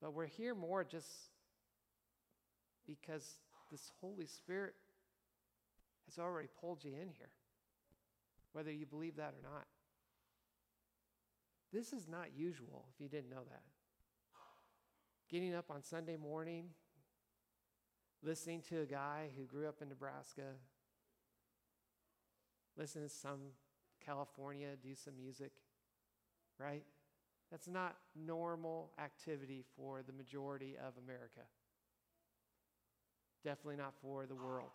But 0.00 0.14
we're 0.14 0.26
here 0.26 0.54
more 0.54 0.84
just 0.84 1.08
because 2.86 3.40
this 3.70 3.90
Holy 4.00 4.26
Spirit 4.26 4.74
has 6.06 6.18
already 6.18 6.48
pulled 6.60 6.84
you 6.84 6.92
in 6.92 7.08
here, 7.08 7.30
whether 8.52 8.70
you 8.70 8.86
believe 8.86 9.16
that 9.16 9.34
or 9.34 9.42
not. 9.42 9.66
This 11.72 11.92
is 11.92 12.08
not 12.08 12.28
usual 12.34 12.86
if 12.94 13.00
you 13.00 13.08
didn't 13.08 13.30
know 13.30 13.44
that. 13.50 13.62
Getting 15.28 15.54
up 15.54 15.70
on 15.70 15.82
Sunday 15.82 16.16
morning, 16.16 16.70
listening 18.22 18.62
to 18.70 18.80
a 18.80 18.86
guy 18.86 19.28
who 19.36 19.44
grew 19.44 19.68
up 19.68 19.82
in 19.82 19.88
Nebraska, 19.90 20.54
listening 22.76 23.08
to 23.08 23.14
some 23.14 23.40
California 24.04 24.68
do 24.82 24.94
some 24.94 25.14
music, 25.16 25.52
right? 26.58 26.84
That's 27.50 27.68
not 27.68 27.96
normal 28.14 28.90
activity 29.02 29.64
for 29.76 30.02
the 30.06 30.12
majority 30.12 30.76
of 30.76 30.92
America. 31.02 31.40
Definitely 33.42 33.76
not 33.76 33.94
for 34.02 34.26
the 34.26 34.34
world. 34.34 34.70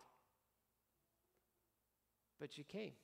But 2.40 2.58
you 2.58 2.64
came. 2.64 2.94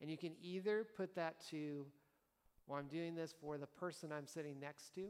And 0.00 0.10
you 0.10 0.16
can 0.16 0.32
either 0.42 0.86
put 0.96 1.14
that 1.16 1.36
to, 1.50 1.86
well, 2.66 2.78
I'm 2.78 2.86
doing 2.86 3.14
this 3.14 3.34
for 3.40 3.58
the 3.58 3.66
person 3.66 4.12
I'm 4.12 4.26
sitting 4.26 4.58
next 4.60 4.94
to, 4.94 5.08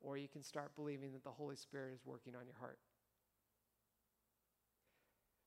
or 0.00 0.16
you 0.16 0.28
can 0.28 0.42
start 0.42 0.74
believing 0.74 1.12
that 1.12 1.24
the 1.24 1.30
Holy 1.30 1.56
Spirit 1.56 1.94
is 1.94 2.00
working 2.04 2.34
on 2.34 2.46
your 2.46 2.56
heart. 2.58 2.78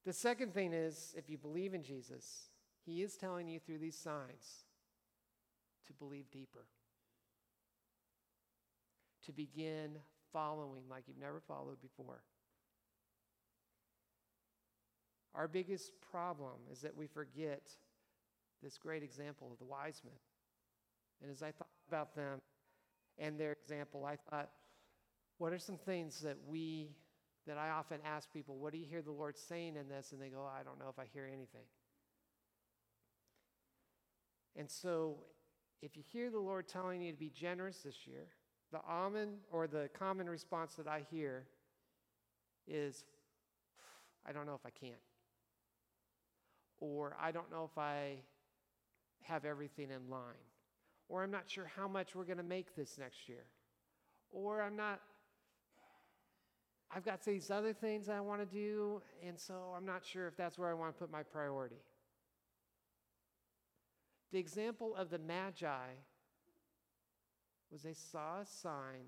The 0.06 0.14
second 0.14 0.54
thing 0.54 0.72
is, 0.72 1.14
if 1.18 1.30
you 1.30 1.38
believe 1.38 1.74
in 1.74 1.84
Jesus, 1.84 2.50
He 2.86 3.02
is 3.02 3.16
telling 3.16 3.48
you 3.48 3.60
through 3.60 3.80
these 3.80 3.98
signs 3.98 4.66
to 5.88 5.94
believe 5.94 6.30
deeper, 6.32 6.66
to 9.26 9.32
begin 9.32 9.98
following 10.32 10.84
like 10.90 11.04
you've 11.08 11.18
never 11.18 11.40
followed 11.40 11.82
before. 11.82 12.22
Our 15.34 15.48
biggest 15.48 15.92
problem 16.12 16.60
is 16.72 16.82
that 16.82 16.96
we 16.96 17.08
forget 17.08 17.70
this 18.64 18.78
great 18.78 19.04
example 19.04 19.50
of 19.52 19.58
the 19.58 19.66
wise 19.66 20.02
men. 20.04 20.14
And 21.22 21.32
as 21.32 21.42
I 21.42 21.52
thought 21.52 21.68
about 21.88 22.16
them 22.16 22.40
and 23.18 23.40
their 23.40 23.52
example, 23.52 24.06
I 24.06 24.16
thought, 24.30 24.50
what 25.38 25.52
are 25.52 25.60
some 25.60 25.78
things 25.78 26.22
that 26.22 26.38
we, 26.48 26.92
that 27.48 27.58
I 27.58 27.70
often 27.70 28.00
ask 28.06 28.32
people, 28.32 28.58
what 28.58 28.72
do 28.72 28.80
you 28.80 28.86
hear 28.86 29.02
the 29.02 29.12
Lord 29.12 29.38
saying 29.38 29.76
in 29.76 29.90
this? 29.90 30.12
And 30.12 30.22
they 30.22 30.30
go, 30.30 30.44
I 30.46 30.64
don't 30.64 30.80
know 30.80 30.90
if 30.90 31.00
I 31.00 31.06
hear 31.14 31.26
anything. 31.26 31.66
And 34.56 34.70
so, 34.70 35.18
if 35.82 35.98
you 35.98 36.04
hear 36.12 36.30
the 36.30 36.40
Lord 36.40 36.68
telling 36.68 37.02
you 37.02 37.12
to 37.12 37.18
be 37.18 37.30
generous 37.30 37.80
this 37.80 38.08
year, 38.08 38.28
the 38.72 38.80
common 38.80 39.38
or 39.52 39.68
the 39.68 39.90
common 39.98 40.30
response 40.30 40.74
that 40.76 40.88
I 40.88 41.04
hear 41.12 41.46
is, 42.68 43.06
I 44.26 44.32
don't 44.32 44.46
know 44.46 44.56
if 44.56 44.66
I 44.66 44.72
can. 44.72 44.98
Or 46.80 47.16
I 47.22 47.32
don't 47.32 47.52
know 47.52 47.70
if 47.72 47.78
I 47.78 48.18
have 49.24 49.46
everything 49.46 49.90
in 49.92 50.10
line. 50.10 50.22
Or 51.10 51.24
I'm 51.24 51.32
not 51.32 51.50
sure 51.50 51.70
how 51.76 51.88
much 51.88 52.16
we're 52.16 52.26
going 52.26 52.38
to 52.38 52.44
make 52.44 52.76
this 52.76 52.98
next 52.98 53.30
year. 53.30 53.46
Or 54.32 54.62
I'm 54.62 54.76
not, 54.76 55.00
I've 56.94 57.06
got 57.06 57.24
these 57.24 57.52
other 57.52 57.74
things 57.74 58.10
I 58.10 58.20
want 58.20 58.42
to 58.42 58.46
do, 58.46 59.02
and 59.26 59.40
so 59.40 59.74
I'm 59.76 59.86
not 59.86 60.04
sure 60.04 60.28
if 60.28 60.36
that's 60.36 60.58
where 60.58 60.70
I 60.70 60.74
want 60.74 60.96
to 60.96 61.00
put 61.00 61.12
my 61.12 61.24
priority. 61.24 61.82
The 64.36 64.42
example 64.42 64.94
of 64.98 65.10
the 65.10 65.18
Magi 65.18 65.94
was 67.72 67.84
they 67.84 67.94
saw 67.94 68.42
a 68.42 68.46
sign, 68.46 69.06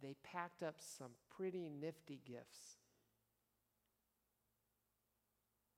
they 0.00 0.14
packed 0.22 0.62
up 0.62 0.76
some 0.78 1.10
pretty 1.36 1.68
nifty 1.68 2.20
gifts. 2.24 2.76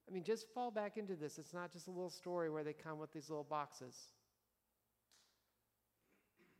I 0.07 0.13
mean, 0.13 0.23
just 0.23 0.53
fall 0.53 0.71
back 0.71 0.99
into 0.99 1.17
this. 1.17 1.39
It's 1.39 1.55
not 1.55 1.73
just 1.73 1.87
a 1.87 1.91
little 1.91 2.11
story 2.11 2.51
where 2.51 2.63
they 2.63 2.75
come 2.75 2.99
with 2.99 3.11
these 3.11 3.31
little 3.31 3.47
boxes. 3.49 3.97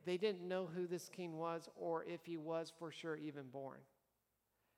They 0.03 0.17
didn't 0.17 0.47
know 0.47 0.67
who 0.75 0.87
this 0.87 1.09
king 1.09 1.37
was 1.37 1.69
or 1.75 2.05
if 2.05 2.25
he 2.25 2.37
was 2.37 2.73
for 2.79 2.89
sure 2.89 3.17
even 3.17 3.43
born. 3.51 3.81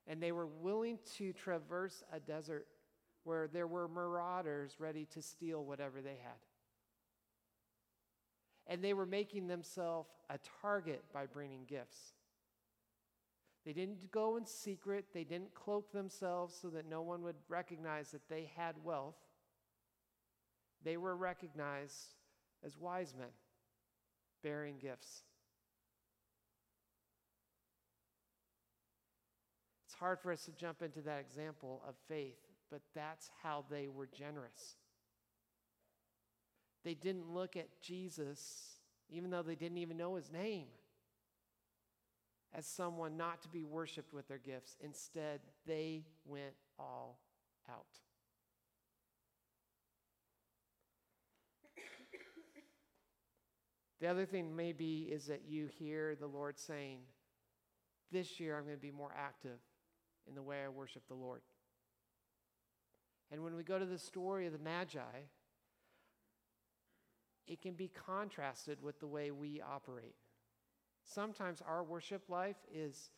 And 0.06 0.22
they 0.22 0.34
were 0.34 0.48
willing 0.48 1.00
to 1.16 1.32
traverse 1.32 2.04
a 2.12 2.20
desert 2.20 2.68
where 3.24 3.48
there 3.48 3.68
were 3.68 3.88
marauders 3.88 4.76
ready 4.80 5.06
to 5.14 5.22
steal 5.22 5.64
whatever 5.64 6.02
they 6.02 6.18
had 6.22 6.42
and 8.68 8.84
they 8.84 8.94
were 8.94 9.06
making 9.06 9.48
themselves 9.48 10.10
a 10.30 10.40
target 10.62 11.04
by 11.14 11.26
bringing 11.26 11.66
gifts. 11.66 12.14
They 13.66 13.74
didn't 13.74 14.12
go 14.12 14.38
in 14.38 14.46
secret, 14.46 15.06
they 15.14 15.24
didn't 15.24 15.54
cloak 15.56 15.92
themselves 15.92 16.56
so 16.60 16.70
that 16.70 16.88
no 16.88 17.02
one 17.02 17.24
would 17.24 17.36
recognize 17.50 18.12
that 18.12 18.28
they 18.30 18.52
had 18.56 18.76
wealth. 18.84 19.16
They 20.84 20.98
were 20.98 21.16
recognized 21.16 22.14
as 22.64 22.78
wise 22.78 23.14
men 23.18 23.30
bearing 24.44 24.76
gifts. 24.80 25.24
It's 29.88 29.96
hard 29.96 30.20
for 30.20 30.32
us 30.32 30.46
to 30.46 30.52
jump 30.52 30.84
into 30.84 31.02
that 31.02 31.20
example 31.20 31.82
of 31.88 31.96
faith, 32.08 32.38
but 32.70 32.82
that's 32.94 33.32
how 33.42 33.66
they 33.72 33.88
were 33.88 34.08
generous. 34.08 34.76
They 36.86 36.94
didn't 36.94 37.34
look 37.34 37.58
at 37.58 37.82
Jesus, 37.82 38.78
even 39.10 39.32
though 39.32 39.42
they 39.42 39.56
didn't 39.56 39.80
even 39.80 39.98
know 39.98 40.16
his 40.16 40.32
name, 40.32 40.68
as 42.54 42.68
someone 42.68 43.18
not 43.18 43.42
to 43.42 43.50
be 43.50 43.64
worshiped 43.64 44.14
with 44.14 44.28
their 44.28 44.38
gifts. 44.38 44.78
Instead, 44.80 45.42
they 45.66 46.06
went 46.26 46.54
all 46.78 47.20
out. 47.68 47.88
The 54.00 54.08
other 54.08 54.28
thing 54.28 54.56
maybe 54.56 55.10
is 55.12 55.26
that 55.26 55.42
you 55.48 55.66
hear 55.66 56.16
the 56.16 56.28
Lord 56.28 56.60
saying, 56.60 57.00
This 58.12 58.40
year 58.40 58.56
I'm 58.56 58.66
going 58.66 58.76
to 58.76 58.82
be 58.82 58.92
more 58.92 59.12
active 59.18 59.58
in 60.28 60.36
the 60.36 60.44
way 60.44 60.58
I 60.64 60.70
worship 60.70 61.08
the 61.08 61.16
Lord. 61.16 61.42
And 63.32 63.44
when 63.44 63.56
we 63.56 63.64
go 63.64 63.80
to 63.80 63.86
the 63.86 63.98
story 63.98 64.46
of 64.46 64.54
the 64.54 64.60
Magi, 64.60 65.00
it 67.48 67.62
can 67.62 67.74
be 67.74 67.90
contrasted 68.06 68.82
with 68.82 69.00
the 69.00 69.08
way 69.08 69.32
we 69.32 69.62
operate. 69.62 70.16
Sometimes 71.04 71.62
our 71.68 71.84
worship 71.84 72.24
life 72.30 72.58
is, 72.74 73.12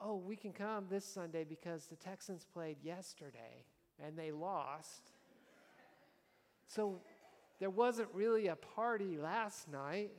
oh, 0.00 0.16
we 0.16 0.36
can 0.36 0.52
come 0.52 0.86
this 0.90 1.04
Sunday 1.04 1.44
because 1.44 1.86
the 1.86 1.96
Texans 1.96 2.44
played 2.52 2.76
yesterday 2.82 3.64
and 4.04 4.18
they 4.18 4.32
lost. 4.32 5.12
So 6.66 7.00
there 7.60 7.70
wasn't 7.70 8.08
really 8.12 8.48
a 8.48 8.56
party 8.56 9.16
last 9.16 9.70
night. 9.70 10.10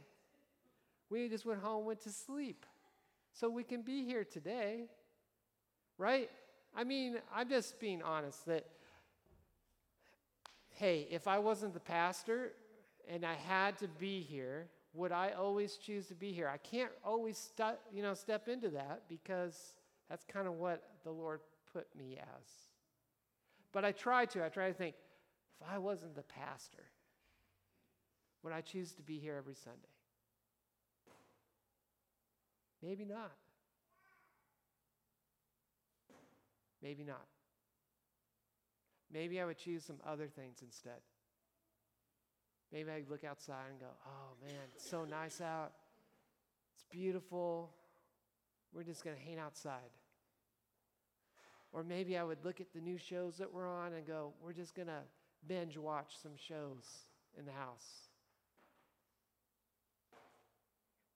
We 1.09 1.27
just 1.27 1.45
went 1.45 1.61
home, 1.61 1.85
went 1.85 2.01
to 2.01 2.11
sleep. 2.11 2.65
So 3.33 3.49
we 3.49 3.63
can 3.63 3.81
be 3.81 4.05
here 4.05 4.23
today, 4.23 4.85
right? 5.97 6.29
I 6.75 6.83
mean, 6.83 7.17
I'm 7.33 7.49
just 7.49 7.79
being 7.79 8.01
honest 8.01 8.45
that, 8.45 8.65
hey, 10.71 11.07
if 11.11 11.27
I 11.27 11.39
wasn't 11.39 11.73
the 11.73 11.79
pastor 11.79 12.53
and 13.09 13.25
I 13.25 13.33
had 13.33 13.77
to 13.79 13.87
be 13.87 14.21
here, 14.21 14.67
would 14.93 15.11
I 15.11 15.31
always 15.31 15.77
choose 15.77 16.07
to 16.07 16.15
be 16.15 16.31
here? 16.31 16.47
I 16.47 16.57
can't 16.57 16.91
always 17.03 17.51
you 17.91 18.03
know, 18.03 18.13
step 18.13 18.47
into 18.47 18.69
that 18.69 19.03
because 19.09 19.73
that's 20.09 20.23
kind 20.25 20.47
of 20.47 20.53
what 20.53 20.83
the 21.03 21.11
Lord 21.11 21.41
put 21.73 21.87
me 21.97 22.17
as. 22.19 22.49
But 23.71 23.83
I 23.83 23.91
try 23.91 24.25
to. 24.25 24.45
I 24.45 24.49
try 24.49 24.67
to 24.67 24.73
think, 24.73 24.95
if 25.59 25.67
I 25.67 25.77
wasn't 25.77 26.15
the 26.15 26.23
pastor, 26.23 26.83
would 28.43 28.53
I 28.53 28.61
choose 28.61 28.93
to 28.93 29.01
be 29.01 29.17
here 29.17 29.35
every 29.37 29.55
Sunday? 29.55 29.77
Maybe 32.81 33.05
not. 33.05 33.31
Maybe 36.81 37.03
not. 37.03 37.27
Maybe 39.11 39.41
I 39.41 39.45
would 39.45 39.57
choose 39.57 39.83
some 39.83 39.97
other 40.07 40.27
things 40.27 40.59
instead. 40.61 41.01
Maybe 42.71 42.91
I'd 42.91 43.09
look 43.09 43.23
outside 43.23 43.65
and 43.71 43.79
go, 43.79 43.87
oh 44.05 44.45
man, 44.45 44.61
it's 44.75 44.87
so 44.87 45.05
nice 45.05 45.41
out. 45.41 45.71
It's 46.75 46.83
beautiful. 46.89 47.71
We're 48.73 48.83
just 48.83 49.03
going 49.03 49.15
to 49.15 49.21
hang 49.21 49.39
outside. 49.39 49.91
Or 51.71 51.83
maybe 51.83 52.17
I 52.17 52.23
would 52.23 52.43
look 52.43 52.61
at 52.61 52.71
the 52.73 52.79
new 52.79 52.97
shows 52.97 53.37
that 53.37 53.51
we're 53.51 53.67
on 53.67 53.93
and 53.93 54.05
go, 54.05 54.33
we're 54.43 54.53
just 54.53 54.75
going 54.75 54.87
to 54.87 55.01
binge 55.47 55.77
watch 55.77 56.13
some 56.21 56.33
shows 56.35 56.83
in 57.37 57.45
the 57.45 57.51
house. 57.51 58.09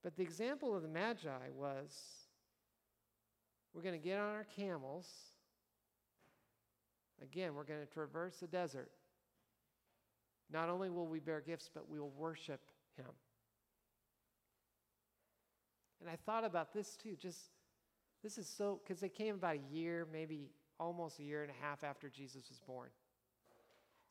But 0.04 0.16
the 0.16 0.24
example 0.24 0.76
of 0.76 0.82
the 0.82 0.89
Magi 0.89 1.50
was 1.56 1.98
we're 3.74 3.82
going 3.82 4.00
to 4.00 4.04
get 4.04 4.20
on 4.20 4.30
our 4.30 4.46
camels. 4.56 5.08
Again, 7.22 7.56
we're 7.56 7.63
going 7.63 7.80
to 7.80 7.92
traverse 7.92 8.38
the 8.38 8.48
desert. 8.48 8.92
Not 10.52 10.70
only 10.70 10.90
will 10.90 11.08
we 11.08 11.20
bear 11.20 11.42
gifts, 11.42 11.70
but 11.74 11.90
we 11.90 12.00
will 12.00 12.12
worship 12.12 12.62
him. 12.98 13.10
And 16.02 16.10
I 16.10 16.16
thought 16.16 16.44
about 16.44 16.74
this 16.74 16.98
too. 16.98 17.16
Just 17.16 17.52
this 18.24 18.38
is 18.38 18.48
so 18.48 18.80
because 18.84 19.00
they 19.00 19.10
came 19.10 19.36
about 19.36 19.56
a 19.56 19.74
year, 19.74 20.08
maybe 20.12 20.50
almost 20.80 21.20
a 21.20 21.24
year 21.24 21.44
and 21.44 21.52
a 21.52 21.66
half 21.66 21.84
after 21.84 22.10
Jesus 22.10 22.50
was 22.50 22.60
born. 22.60 22.90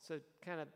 So 0.00 0.20
kind 0.44 0.60
of 0.60 0.68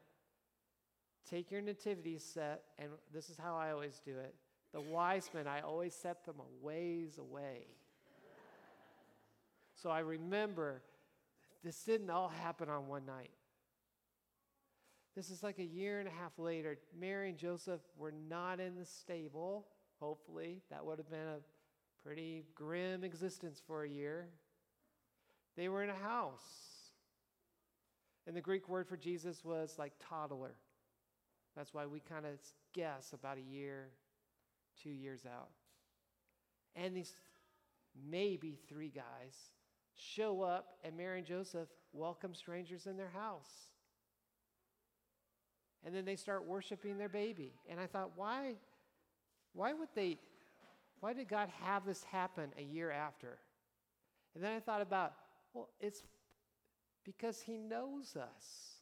take 1.28 1.50
your 1.50 1.62
nativity 1.62 2.18
set, 2.18 2.62
and 2.78 2.90
this 3.12 3.30
is 3.30 3.36
how 3.36 3.56
I 3.56 3.72
always 3.72 4.00
do 4.04 4.12
it. 4.18 4.34
The 4.72 4.80
wise 4.80 5.30
men, 5.34 5.46
I 5.46 5.60
always 5.60 5.94
set 5.94 6.24
them 6.24 6.36
a 6.38 6.64
ways 6.64 7.18
away. 7.18 7.66
so 9.74 9.90
I 9.90 10.00
remember 10.00 10.82
this 11.64 11.82
didn't 11.82 12.10
all 12.10 12.28
happen 12.28 12.68
on 12.68 12.86
one 12.86 13.06
night. 13.06 13.30
This 15.16 15.30
is 15.30 15.42
like 15.42 15.58
a 15.58 15.64
year 15.64 15.98
and 15.98 16.06
a 16.06 16.12
half 16.12 16.38
later. 16.38 16.76
Mary 16.98 17.30
and 17.30 17.38
Joseph 17.38 17.80
were 17.96 18.12
not 18.28 18.60
in 18.60 18.76
the 18.76 18.84
stable, 18.84 19.66
hopefully. 19.98 20.60
That 20.70 20.84
would 20.84 20.98
have 20.98 21.08
been 21.08 21.26
a 21.26 21.38
pretty 22.02 22.44
grim 22.54 23.02
existence 23.02 23.62
for 23.66 23.84
a 23.84 23.88
year. 23.88 24.28
They 25.56 25.70
were 25.70 25.82
in 25.82 25.88
a 25.88 25.94
house. 25.94 26.42
And 28.26 28.36
the 28.36 28.42
Greek 28.42 28.68
word 28.68 28.86
for 28.86 28.98
Jesus 28.98 29.42
was 29.42 29.76
like 29.78 29.94
toddler. 30.06 30.54
That's 31.56 31.72
why 31.72 31.86
we 31.86 32.00
kind 32.00 32.26
of 32.26 32.32
guess 32.74 33.14
about 33.14 33.38
a 33.38 33.40
year, 33.40 33.88
two 34.82 34.90
years 34.90 35.22
out. 35.24 35.48
And 36.74 36.94
these 36.94 37.14
maybe 38.10 38.58
three 38.68 38.90
guys 38.90 39.34
show 39.94 40.42
up, 40.42 40.76
and 40.84 40.94
Mary 40.94 41.20
and 41.20 41.26
Joseph 41.26 41.68
welcome 41.94 42.34
strangers 42.34 42.86
in 42.86 42.98
their 42.98 43.08
house. 43.08 43.70
And 45.86 45.94
then 45.94 46.04
they 46.04 46.16
start 46.16 46.44
worshiping 46.44 46.98
their 46.98 47.08
baby. 47.08 47.52
And 47.70 47.78
I 47.78 47.86
thought, 47.86 48.10
why, 48.16 48.54
why 49.54 49.72
would 49.72 49.88
they, 49.94 50.18
why 50.98 51.12
did 51.12 51.28
God 51.28 51.48
have 51.62 51.86
this 51.86 52.02
happen 52.02 52.50
a 52.58 52.62
year 52.62 52.90
after? 52.90 53.38
And 54.34 54.42
then 54.42 54.52
I 54.52 54.58
thought 54.58 54.82
about, 54.82 55.12
well, 55.54 55.68
it's 55.80 56.02
because 57.04 57.40
He 57.40 57.56
knows 57.56 58.16
us. 58.16 58.72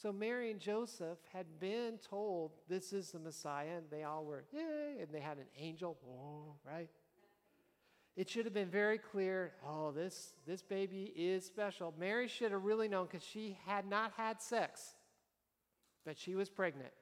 So 0.00 0.12
Mary 0.12 0.52
and 0.52 0.60
Joseph 0.60 1.18
had 1.32 1.46
been 1.58 1.98
told 2.08 2.52
this 2.68 2.92
is 2.92 3.10
the 3.10 3.18
Messiah, 3.18 3.78
and 3.78 3.86
they 3.90 4.04
all 4.04 4.24
were, 4.24 4.44
yay, 4.52 5.02
and 5.02 5.08
they 5.12 5.20
had 5.20 5.36
an 5.36 5.48
angel, 5.58 5.98
right? 6.64 6.88
It 8.16 8.30
should 8.30 8.44
have 8.44 8.54
been 8.54 8.70
very 8.70 8.98
clear, 8.98 9.52
oh, 9.66 9.90
this, 9.90 10.32
this 10.46 10.62
baby 10.62 11.12
is 11.16 11.44
special. 11.44 11.92
Mary 11.98 12.28
should 12.28 12.52
have 12.52 12.64
really 12.64 12.88
known 12.88 13.06
because 13.06 13.26
she 13.26 13.58
had 13.66 13.86
not 13.86 14.12
had 14.16 14.40
sex, 14.40 14.94
but 16.04 16.18
she 16.18 16.34
was 16.34 16.48
pregnant. 16.48 16.92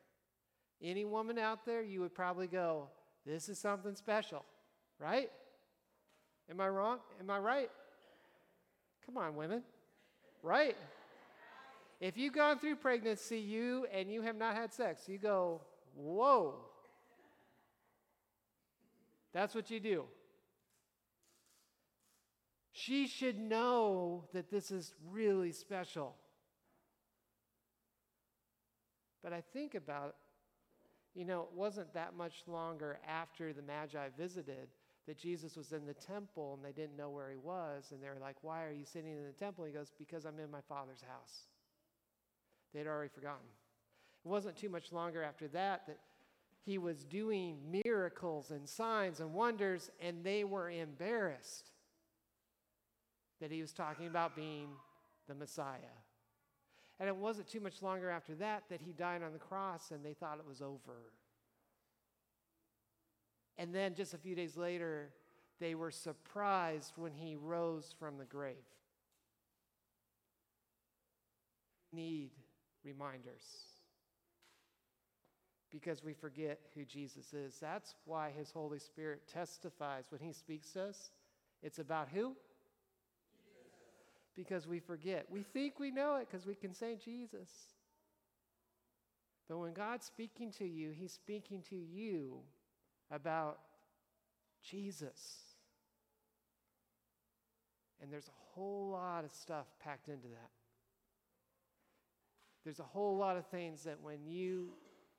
Any 0.82 1.04
woman 1.04 1.38
out 1.38 1.64
there, 1.66 1.82
you 1.82 2.00
would 2.00 2.14
probably 2.14 2.46
go, 2.46 2.88
this 3.26 3.48
is 3.48 3.58
something 3.58 3.94
special, 3.94 4.44
right? 4.98 5.30
Am 6.50 6.60
I 6.60 6.68
wrong? 6.68 6.98
Am 7.20 7.30
I 7.30 7.38
right? 7.38 7.70
Come 9.04 9.18
on, 9.18 9.36
women. 9.36 9.62
Right? 10.42 10.76
If 12.00 12.16
you've 12.16 12.32
gone 12.32 12.58
through 12.58 12.76
pregnancy, 12.76 13.38
you 13.38 13.86
and 13.92 14.10
you 14.10 14.22
have 14.22 14.36
not 14.36 14.54
had 14.54 14.72
sex, 14.72 15.08
you 15.08 15.18
go, 15.18 15.60
whoa. 15.96 16.54
That's 19.32 19.54
what 19.54 19.70
you 19.70 19.80
do. 19.80 20.04
She 22.72 23.08
should 23.08 23.38
know 23.38 24.24
that 24.32 24.50
this 24.50 24.70
is 24.70 24.94
really 25.10 25.50
special. 25.50 26.14
But 29.22 29.32
I 29.32 29.42
think 29.52 29.74
about, 29.74 30.16
you 31.14 31.24
know, 31.24 31.42
it 31.42 31.52
wasn't 31.54 31.92
that 31.94 32.16
much 32.16 32.44
longer 32.46 32.98
after 33.06 33.52
the 33.52 33.62
Magi 33.62 34.08
visited 34.16 34.68
that 35.06 35.18
Jesus 35.18 35.56
was 35.56 35.72
in 35.72 35.86
the 35.86 35.94
temple 35.94 36.54
and 36.54 36.64
they 36.64 36.78
didn't 36.78 36.96
know 36.96 37.10
where 37.10 37.30
he 37.30 37.36
was. 37.36 37.92
And 37.92 38.02
they 38.02 38.08
were 38.08 38.20
like, 38.20 38.36
Why 38.42 38.64
are 38.64 38.72
you 38.72 38.84
sitting 38.84 39.12
in 39.12 39.24
the 39.24 39.32
temple? 39.32 39.64
He 39.64 39.72
goes, 39.72 39.92
Because 39.98 40.24
I'm 40.24 40.38
in 40.38 40.50
my 40.50 40.60
Father's 40.68 41.02
house. 41.02 41.48
They'd 42.74 42.86
already 42.86 43.08
forgotten. 43.08 43.46
It 44.24 44.28
wasn't 44.28 44.56
too 44.56 44.68
much 44.68 44.92
longer 44.92 45.22
after 45.22 45.48
that 45.48 45.86
that 45.86 45.98
he 46.64 46.76
was 46.76 47.04
doing 47.04 47.56
miracles 47.84 48.50
and 48.50 48.68
signs 48.68 49.20
and 49.20 49.32
wonders, 49.32 49.90
and 50.02 50.22
they 50.22 50.44
were 50.44 50.68
embarrassed 50.68 51.70
that 53.40 53.50
he 53.50 53.62
was 53.62 53.72
talking 53.72 54.06
about 54.06 54.36
being 54.36 54.68
the 55.28 55.34
Messiah. 55.34 55.96
And 57.00 57.08
it 57.08 57.16
wasn't 57.16 57.48
too 57.48 57.60
much 57.60 57.80
longer 57.80 58.10
after 58.10 58.34
that 58.36 58.64
that 58.70 58.80
he 58.80 58.92
died 58.92 59.22
on 59.22 59.32
the 59.32 59.38
cross, 59.38 59.90
and 59.90 60.04
they 60.04 60.14
thought 60.14 60.38
it 60.38 60.48
was 60.48 60.60
over. 60.60 61.12
And 63.56 63.74
then 63.74 63.94
just 63.94 64.14
a 64.14 64.18
few 64.18 64.34
days 64.34 64.56
later, 64.56 65.10
they 65.60 65.74
were 65.74 65.90
surprised 65.90 66.92
when 66.96 67.12
he 67.12 67.36
rose 67.36 67.94
from 67.98 68.18
the 68.18 68.24
grave. 68.24 68.56
Need 71.92 72.30
reminders 72.84 73.42
because 75.70 76.02
we 76.02 76.14
forget 76.14 76.60
who 76.74 76.84
Jesus 76.84 77.32
is. 77.34 77.58
That's 77.60 77.94
why 78.04 78.30
his 78.36 78.50
Holy 78.50 78.78
Spirit 78.78 79.22
testifies 79.32 80.04
when 80.10 80.20
he 80.20 80.32
speaks 80.32 80.70
to 80.72 80.84
us. 80.84 81.10
It's 81.62 81.78
about 81.78 82.08
who? 82.08 82.36
Because 84.38 84.68
we 84.68 84.78
forget. 84.78 85.26
We 85.28 85.42
think 85.42 85.80
we 85.80 85.90
know 85.90 86.14
it 86.14 86.28
because 86.30 86.46
we 86.46 86.54
can 86.54 86.72
say 86.72 86.96
Jesus. 87.04 87.50
But 89.48 89.58
when 89.58 89.72
God's 89.72 90.06
speaking 90.06 90.52
to 90.58 90.64
you, 90.64 90.92
He's 90.92 91.12
speaking 91.12 91.60
to 91.70 91.74
you 91.74 92.36
about 93.10 93.58
Jesus. 94.62 95.18
And 98.00 98.12
there's 98.12 98.28
a 98.28 98.54
whole 98.54 98.90
lot 98.92 99.24
of 99.24 99.32
stuff 99.32 99.66
packed 99.82 100.06
into 100.06 100.28
that. 100.28 100.50
There's 102.62 102.78
a 102.78 102.84
whole 102.84 103.16
lot 103.16 103.36
of 103.36 103.44
things 103.46 103.82
that 103.82 104.00
when 104.00 104.24
you 104.24 104.68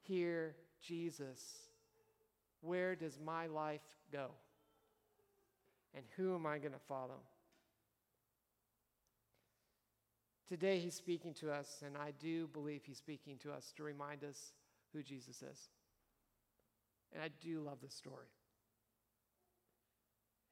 hear 0.03 0.55
Jesus, 0.82 1.41
where 2.61 2.95
does 2.95 3.20
my 3.20 3.47
life 3.47 3.82
go? 4.13 4.28
And 5.93 6.05
who 6.15 6.36
am 6.36 6.45
I 6.45 6.57
going 6.57 6.72
to 6.72 6.80
follow? 6.88 7.20
Today, 10.50 10.80
he's 10.80 10.95
speaking 10.95 11.36
to 11.36 11.52
us, 11.52 11.84
and 11.86 11.95
I 11.95 12.12
do 12.20 12.47
believe 12.47 12.82
he's 12.84 12.97
speaking 12.97 13.38
to 13.43 13.52
us 13.52 13.72
to 13.78 13.84
remind 13.84 14.24
us 14.24 14.54
who 14.91 15.04
Jesus 15.04 15.43
is. 15.43 15.70
And 17.14 17.22
I 17.22 17.30
do 17.39 17.60
love 17.60 17.78
this 17.84 17.93
story. 17.93 18.26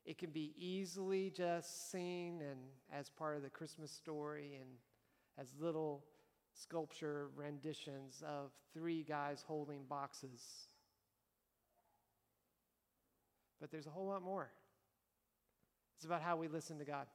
It 0.06 0.20
can 0.20 0.30
be 0.30 0.54
easily 0.56 1.32
just 1.36 1.92
seen 1.92 2.42
and 2.42 2.60
as 2.94 3.10
part 3.10 3.38
of 3.38 3.42
the 3.42 3.50
Christmas 3.50 3.92
story 3.92 4.60
and 4.62 4.70
as 5.40 5.48
little 5.60 6.04
sculpture 6.54 7.30
renditions 7.36 8.22
of 8.24 8.52
three 8.76 9.02
guys 9.02 9.44
holding 9.48 9.84
boxes. 9.90 10.68
But 13.60 13.72
there's 13.72 13.88
a 13.88 13.90
whole 13.92 14.06
lot 14.06 14.22
more. 14.22 14.52
It's 15.96 16.06
about 16.06 16.22
how 16.22 16.38
we 16.38 16.48
listen 16.48 16.78
to 16.78 16.86
God. 16.86 17.08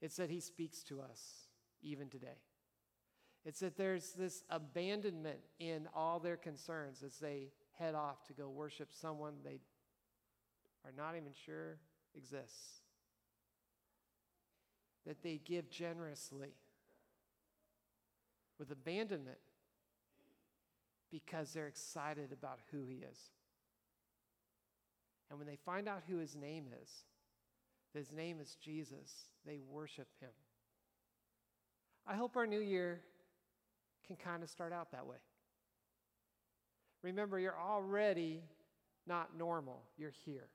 It's 0.00 0.16
that 0.16 0.30
He 0.30 0.40
speaks 0.40 0.82
to 0.84 1.00
us 1.00 1.48
even 1.82 2.08
today. 2.08 2.38
It's 3.44 3.60
that 3.60 3.76
there's 3.76 4.12
this 4.12 4.42
abandonment 4.50 5.40
in 5.58 5.88
all 5.94 6.20
their 6.20 6.36
concerns 6.36 7.02
as 7.02 7.16
they 7.18 7.52
head 7.78 7.94
off 7.94 8.24
to 8.26 8.34
go 8.34 8.48
worship 8.50 8.90
someone 8.92 9.34
they 9.42 9.60
are 10.84 10.92
not 10.96 11.16
even 11.16 11.32
sure 11.46 11.78
exists. 12.14 12.80
That 15.06 15.22
they 15.22 15.40
give 15.42 15.70
generously 15.70 16.54
with 18.58 18.70
abandonment 18.70 19.38
because 21.10 21.52
they're 21.52 21.66
excited 21.66 22.32
about 22.32 22.58
who 22.70 22.86
he 22.86 22.96
is. 22.96 23.18
And 25.30 25.38
when 25.38 25.48
they 25.48 25.56
find 25.56 25.88
out 25.88 26.02
who 26.08 26.18
his 26.18 26.36
name 26.36 26.66
is, 26.82 26.90
his 27.94 28.12
name 28.12 28.40
is 28.40 28.56
Jesus, 28.62 29.10
they 29.46 29.58
worship 29.58 30.08
him. 30.20 30.30
I 32.06 32.14
hope 32.14 32.36
our 32.36 32.46
new 32.46 32.60
year 32.60 33.00
can 34.06 34.16
kind 34.16 34.42
of 34.42 34.50
start 34.50 34.72
out 34.72 34.92
that 34.92 35.06
way. 35.06 35.16
Remember, 37.02 37.38
you're 37.38 37.58
already 37.58 38.42
not 39.06 39.36
normal, 39.36 39.82
you're 39.96 40.12
here. 40.24 40.48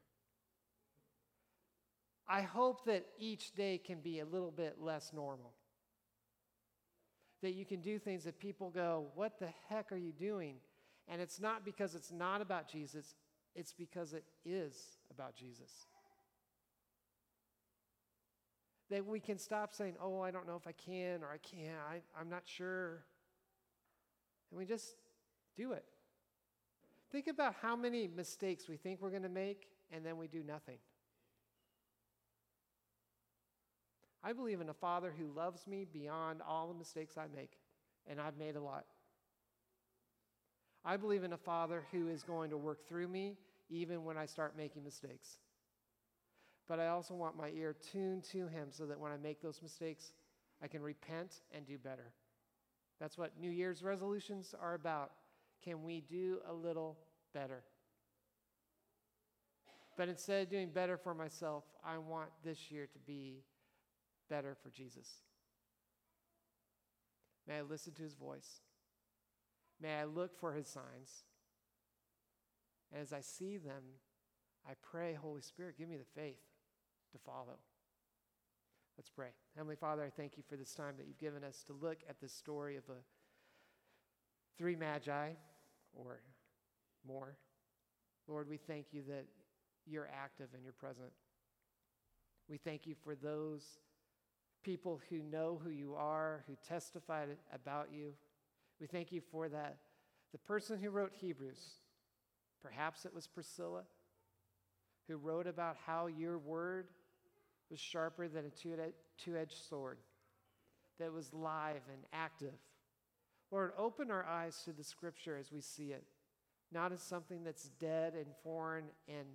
I 2.27 2.41
hope 2.41 2.85
that 2.85 3.05
each 3.19 3.53
day 3.53 3.77
can 3.77 3.99
be 3.99 4.19
a 4.19 4.25
little 4.25 4.51
bit 4.51 4.77
less 4.81 5.11
normal. 5.13 5.53
That 7.41 7.53
you 7.53 7.65
can 7.65 7.81
do 7.81 7.99
things 7.99 8.23
that 8.23 8.39
people 8.39 8.71
go, 8.71 9.07
What 9.13 9.39
the 9.39 9.49
heck 9.69 9.91
are 9.91 9.97
you 9.97 10.11
doing? 10.11 10.55
And 11.07 11.21
it's 11.21 11.39
not 11.39 11.63
because 11.63 11.93
it's 11.93 12.11
not 12.11 12.41
about 12.41 12.67
Jesus, 12.67 13.13
it's 13.55 13.73
because 13.73 14.13
it 14.13 14.23
is 14.43 14.97
about 15.11 15.35
Jesus. 15.35 15.85
That 18.89 19.05
we 19.05 19.19
can 19.19 19.37
stop 19.37 19.73
saying, 19.73 19.95
Oh, 20.01 20.21
I 20.21 20.31
don't 20.31 20.47
know 20.47 20.55
if 20.55 20.67
I 20.67 20.71
can 20.71 21.23
or 21.23 21.31
I 21.31 21.37
can't, 21.37 21.77
I, 21.89 22.01
I'm 22.19 22.29
not 22.29 22.43
sure. 22.45 23.03
And 24.51 24.59
we 24.59 24.65
just 24.65 24.95
do 25.55 25.71
it. 25.73 25.85
Think 27.11 27.27
about 27.27 27.55
how 27.61 27.75
many 27.75 28.07
mistakes 28.07 28.67
we 28.67 28.77
think 28.77 29.01
we're 29.01 29.09
going 29.09 29.23
to 29.23 29.29
make 29.29 29.67
and 29.91 30.05
then 30.05 30.17
we 30.17 30.27
do 30.27 30.43
nothing. 30.43 30.77
I 34.23 34.33
believe 34.33 34.59
in 34.59 34.69
a 34.69 34.73
father 34.73 35.13
who 35.15 35.27
loves 35.27 35.67
me 35.67 35.85
beyond 35.85 36.41
all 36.41 36.67
the 36.67 36.73
mistakes 36.73 37.15
I 37.15 37.25
make, 37.35 37.59
and 38.07 38.19
I've 38.19 38.37
made 38.37 38.55
a 38.55 38.61
lot. 38.61 38.85
I 40.83 40.97
believe 40.97 41.23
in 41.23 41.33
a 41.33 41.37
father 41.37 41.83
who 41.91 42.07
is 42.07 42.23
going 42.23 42.49
to 42.49 42.57
work 42.57 42.87
through 42.87 43.07
me 43.07 43.37
even 43.69 44.03
when 44.03 44.17
I 44.17 44.25
start 44.25 44.57
making 44.57 44.83
mistakes. 44.83 45.37
But 46.67 46.79
I 46.79 46.87
also 46.87 47.13
want 47.13 47.37
my 47.37 47.49
ear 47.49 47.75
tuned 47.91 48.23
to 48.31 48.47
him 48.47 48.69
so 48.71 48.85
that 48.85 48.99
when 48.99 49.11
I 49.11 49.17
make 49.17 49.41
those 49.41 49.61
mistakes, 49.61 50.13
I 50.63 50.67
can 50.67 50.81
repent 50.81 51.41
and 51.53 51.65
do 51.65 51.77
better. 51.77 52.11
That's 52.99 53.17
what 53.17 53.39
New 53.39 53.51
Year's 53.51 53.83
resolutions 53.83 54.55
are 54.59 54.73
about. 54.73 55.11
Can 55.63 55.83
we 55.83 56.01
do 56.01 56.39
a 56.47 56.53
little 56.53 56.97
better? 57.33 57.63
But 59.97 60.09
instead 60.09 60.43
of 60.43 60.49
doing 60.49 60.69
better 60.69 60.97
for 60.97 61.13
myself, 61.13 61.63
I 61.83 61.97
want 61.97 62.29
this 62.43 62.71
year 62.71 62.87
to 62.87 62.99
be 63.05 63.43
better 64.29 64.55
for 64.61 64.69
Jesus. 64.69 65.07
May 67.47 67.57
I 67.57 67.61
listen 67.61 67.93
to 67.93 68.03
his 68.03 68.15
voice. 68.15 68.61
May 69.79 69.93
I 69.95 70.05
look 70.05 70.37
for 70.39 70.53
his 70.53 70.67
signs. 70.67 71.25
And 72.91 73.01
as 73.01 73.13
I 73.13 73.21
see 73.21 73.57
them, 73.57 73.83
I 74.67 74.73
pray, 74.81 75.13
Holy 75.13 75.41
Spirit, 75.41 75.77
give 75.77 75.87
me 75.87 75.97
the 75.97 76.19
faith 76.19 76.41
to 77.15 77.21
follow. 77.23 77.57
Let's 78.97 79.09
pray. 79.09 79.29
Heavenly 79.55 79.75
Father, 79.75 80.03
I 80.03 80.09
thank 80.09 80.37
you 80.37 80.43
for 80.47 80.57
this 80.57 80.73
time 80.73 80.95
that 80.97 81.07
you've 81.07 81.17
given 81.17 81.43
us 81.43 81.63
to 81.67 81.73
look 81.73 81.99
at 82.09 82.19
the 82.19 82.27
story 82.27 82.75
of 82.75 82.85
the 82.87 82.97
three 84.57 84.75
magi 84.75 85.31
or 85.93 86.19
more. 87.07 87.37
Lord, 88.27 88.49
we 88.49 88.57
thank 88.57 88.87
you 88.91 89.01
that 89.07 89.25
you're 89.85 90.09
active 90.13 90.47
and 90.53 90.63
you're 90.63 90.73
present. 90.73 91.11
We 92.49 92.57
thank 92.57 92.85
you 92.85 92.95
for 93.03 93.15
those 93.15 93.63
people 94.63 94.99
who 95.09 95.19
know 95.19 95.59
who 95.63 95.69
you 95.69 95.95
are, 95.95 96.43
who 96.47 96.55
testified 96.67 97.29
about 97.53 97.89
you. 97.93 98.13
We 98.81 98.87
thank 98.87 99.11
you 99.11 99.21
for 99.31 99.47
that. 99.49 99.77
The 100.31 100.37
person 100.39 100.79
who 100.79 100.89
wrote 100.89 101.13
Hebrews, 101.13 101.75
perhaps 102.61 103.05
it 103.05 103.13
was 103.13 103.27
Priscilla, 103.27 103.83
who 105.07 105.17
wrote 105.17 105.47
about 105.47 105.77
how 105.85 106.07
your 106.07 106.37
word 106.37 106.87
was 107.69 107.79
sharper 107.79 108.27
than 108.27 108.45
a 108.45 108.91
two 109.17 109.37
edged 109.37 109.67
sword, 109.69 109.97
that 110.99 111.13
was 111.13 111.33
live 111.33 111.81
and 111.91 112.03
active. 112.13 112.53
Lord, 113.51 113.71
open 113.77 114.11
our 114.11 114.25
eyes 114.25 114.61
to 114.65 114.73
the 114.73 114.83
scripture 114.83 115.37
as 115.37 115.51
we 115.51 115.61
see 115.61 115.91
it, 115.91 116.03
not 116.71 116.91
as 116.91 117.01
something 117.01 117.43
that's 117.43 117.69
dead 117.79 118.13
and 118.13 118.27
foreign 118.43 118.85
and 119.07 119.27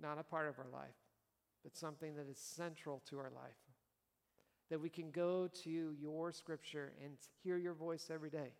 not 0.00 0.18
a 0.18 0.22
part 0.22 0.48
of 0.48 0.58
our 0.58 0.68
life, 0.72 0.94
but 1.62 1.76
something 1.76 2.14
that 2.16 2.28
is 2.28 2.38
central 2.38 3.02
to 3.08 3.18
our 3.18 3.30
life 3.34 3.54
that 4.72 4.80
we 4.80 4.88
can 4.88 5.10
go 5.10 5.50
to 5.64 5.94
your 6.00 6.32
scripture 6.32 6.94
and 7.04 7.12
hear 7.44 7.58
your 7.58 7.74
voice 7.74 8.08
every 8.10 8.30
day. 8.30 8.52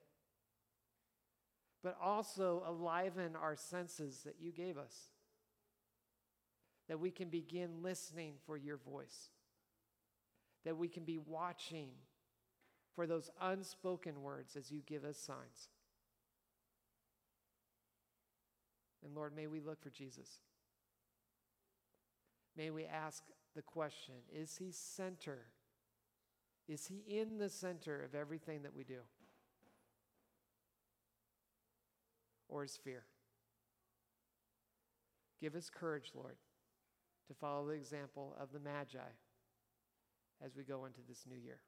But 1.82 1.96
also 2.02 2.62
aliven 2.68 3.34
our 3.34 3.56
senses 3.56 4.20
that 4.26 4.36
you 4.38 4.52
gave 4.52 4.76
us, 4.76 4.94
that 6.88 7.00
we 7.00 7.10
can 7.10 7.28
begin 7.28 7.82
listening 7.82 8.34
for 8.46 8.56
your 8.56 8.76
voice, 8.76 9.30
that 10.64 10.76
we 10.76 10.88
can 10.88 11.04
be 11.04 11.18
watching 11.18 11.88
for 12.94 13.06
those 13.06 13.30
unspoken 13.40 14.22
words 14.22 14.56
as 14.56 14.70
you 14.70 14.82
give 14.86 15.04
us 15.04 15.16
signs. 15.16 15.68
And 19.04 19.14
Lord, 19.14 19.34
may 19.34 19.46
we 19.46 19.60
look 19.60 19.82
for 19.82 19.90
Jesus. 19.90 20.40
May 22.56 22.70
we 22.70 22.84
ask 22.84 23.24
the 23.56 23.62
question 23.62 24.14
Is 24.32 24.56
he 24.56 24.70
center 24.70 25.46
is 26.68 26.86
He 26.86 27.02
in 27.06 27.38
the 27.38 27.48
center 27.48 28.02
of 28.02 28.14
everything 28.14 28.62
that 28.62 28.74
we 28.74 28.84
do? 28.84 29.00
Or 32.48 32.64
is 32.64 32.76
fear? 32.76 33.04
Give 35.40 35.54
us 35.54 35.70
courage, 35.70 36.12
Lord, 36.14 36.36
to 37.28 37.34
follow 37.34 37.68
the 37.68 37.74
example 37.74 38.36
of 38.40 38.52
the 38.52 38.60
Magi 38.60 38.98
as 40.44 40.56
we 40.56 40.64
go 40.64 40.84
into 40.84 41.00
this 41.08 41.24
new 41.28 41.36
year. 41.36 41.58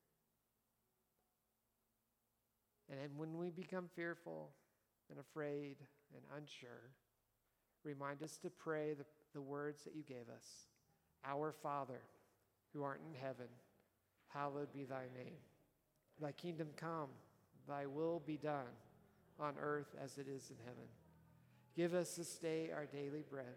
And 2.90 3.16
when 3.16 3.38
we 3.38 3.50
become 3.50 3.88
fearful 3.94 4.50
and 5.10 5.18
afraid 5.18 5.76
and 6.14 6.22
unsure, 6.36 6.90
remind 7.82 8.22
us 8.22 8.36
to 8.38 8.50
pray 8.50 8.94
the, 8.94 9.04
the 9.32 9.40
words 9.40 9.84
that 9.84 9.94
you 9.94 10.02
gave 10.02 10.28
us 10.34 10.66
Our 11.24 11.52
Father, 11.52 12.00
who 12.72 12.82
art 12.82 13.00
in 13.06 13.18
heaven 13.18 13.48
hallowed 14.34 14.72
be 14.72 14.84
thy 14.84 15.04
name. 15.16 15.38
Thy 16.20 16.32
kingdom 16.32 16.68
come, 16.76 17.08
thy 17.68 17.86
will 17.86 18.20
be 18.26 18.36
done 18.36 18.74
on 19.38 19.54
earth 19.60 19.94
as 20.02 20.18
it 20.18 20.26
is 20.28 20.50
in 20.50 20.56
heaven. 20.64 20.88
Give 21.76 21.94
us 21.94 22.16
this 22.16 22.36
day 22.36 22.70
our 22.74 22.86
daily 22.86 23.24
bread, 23.28 23.56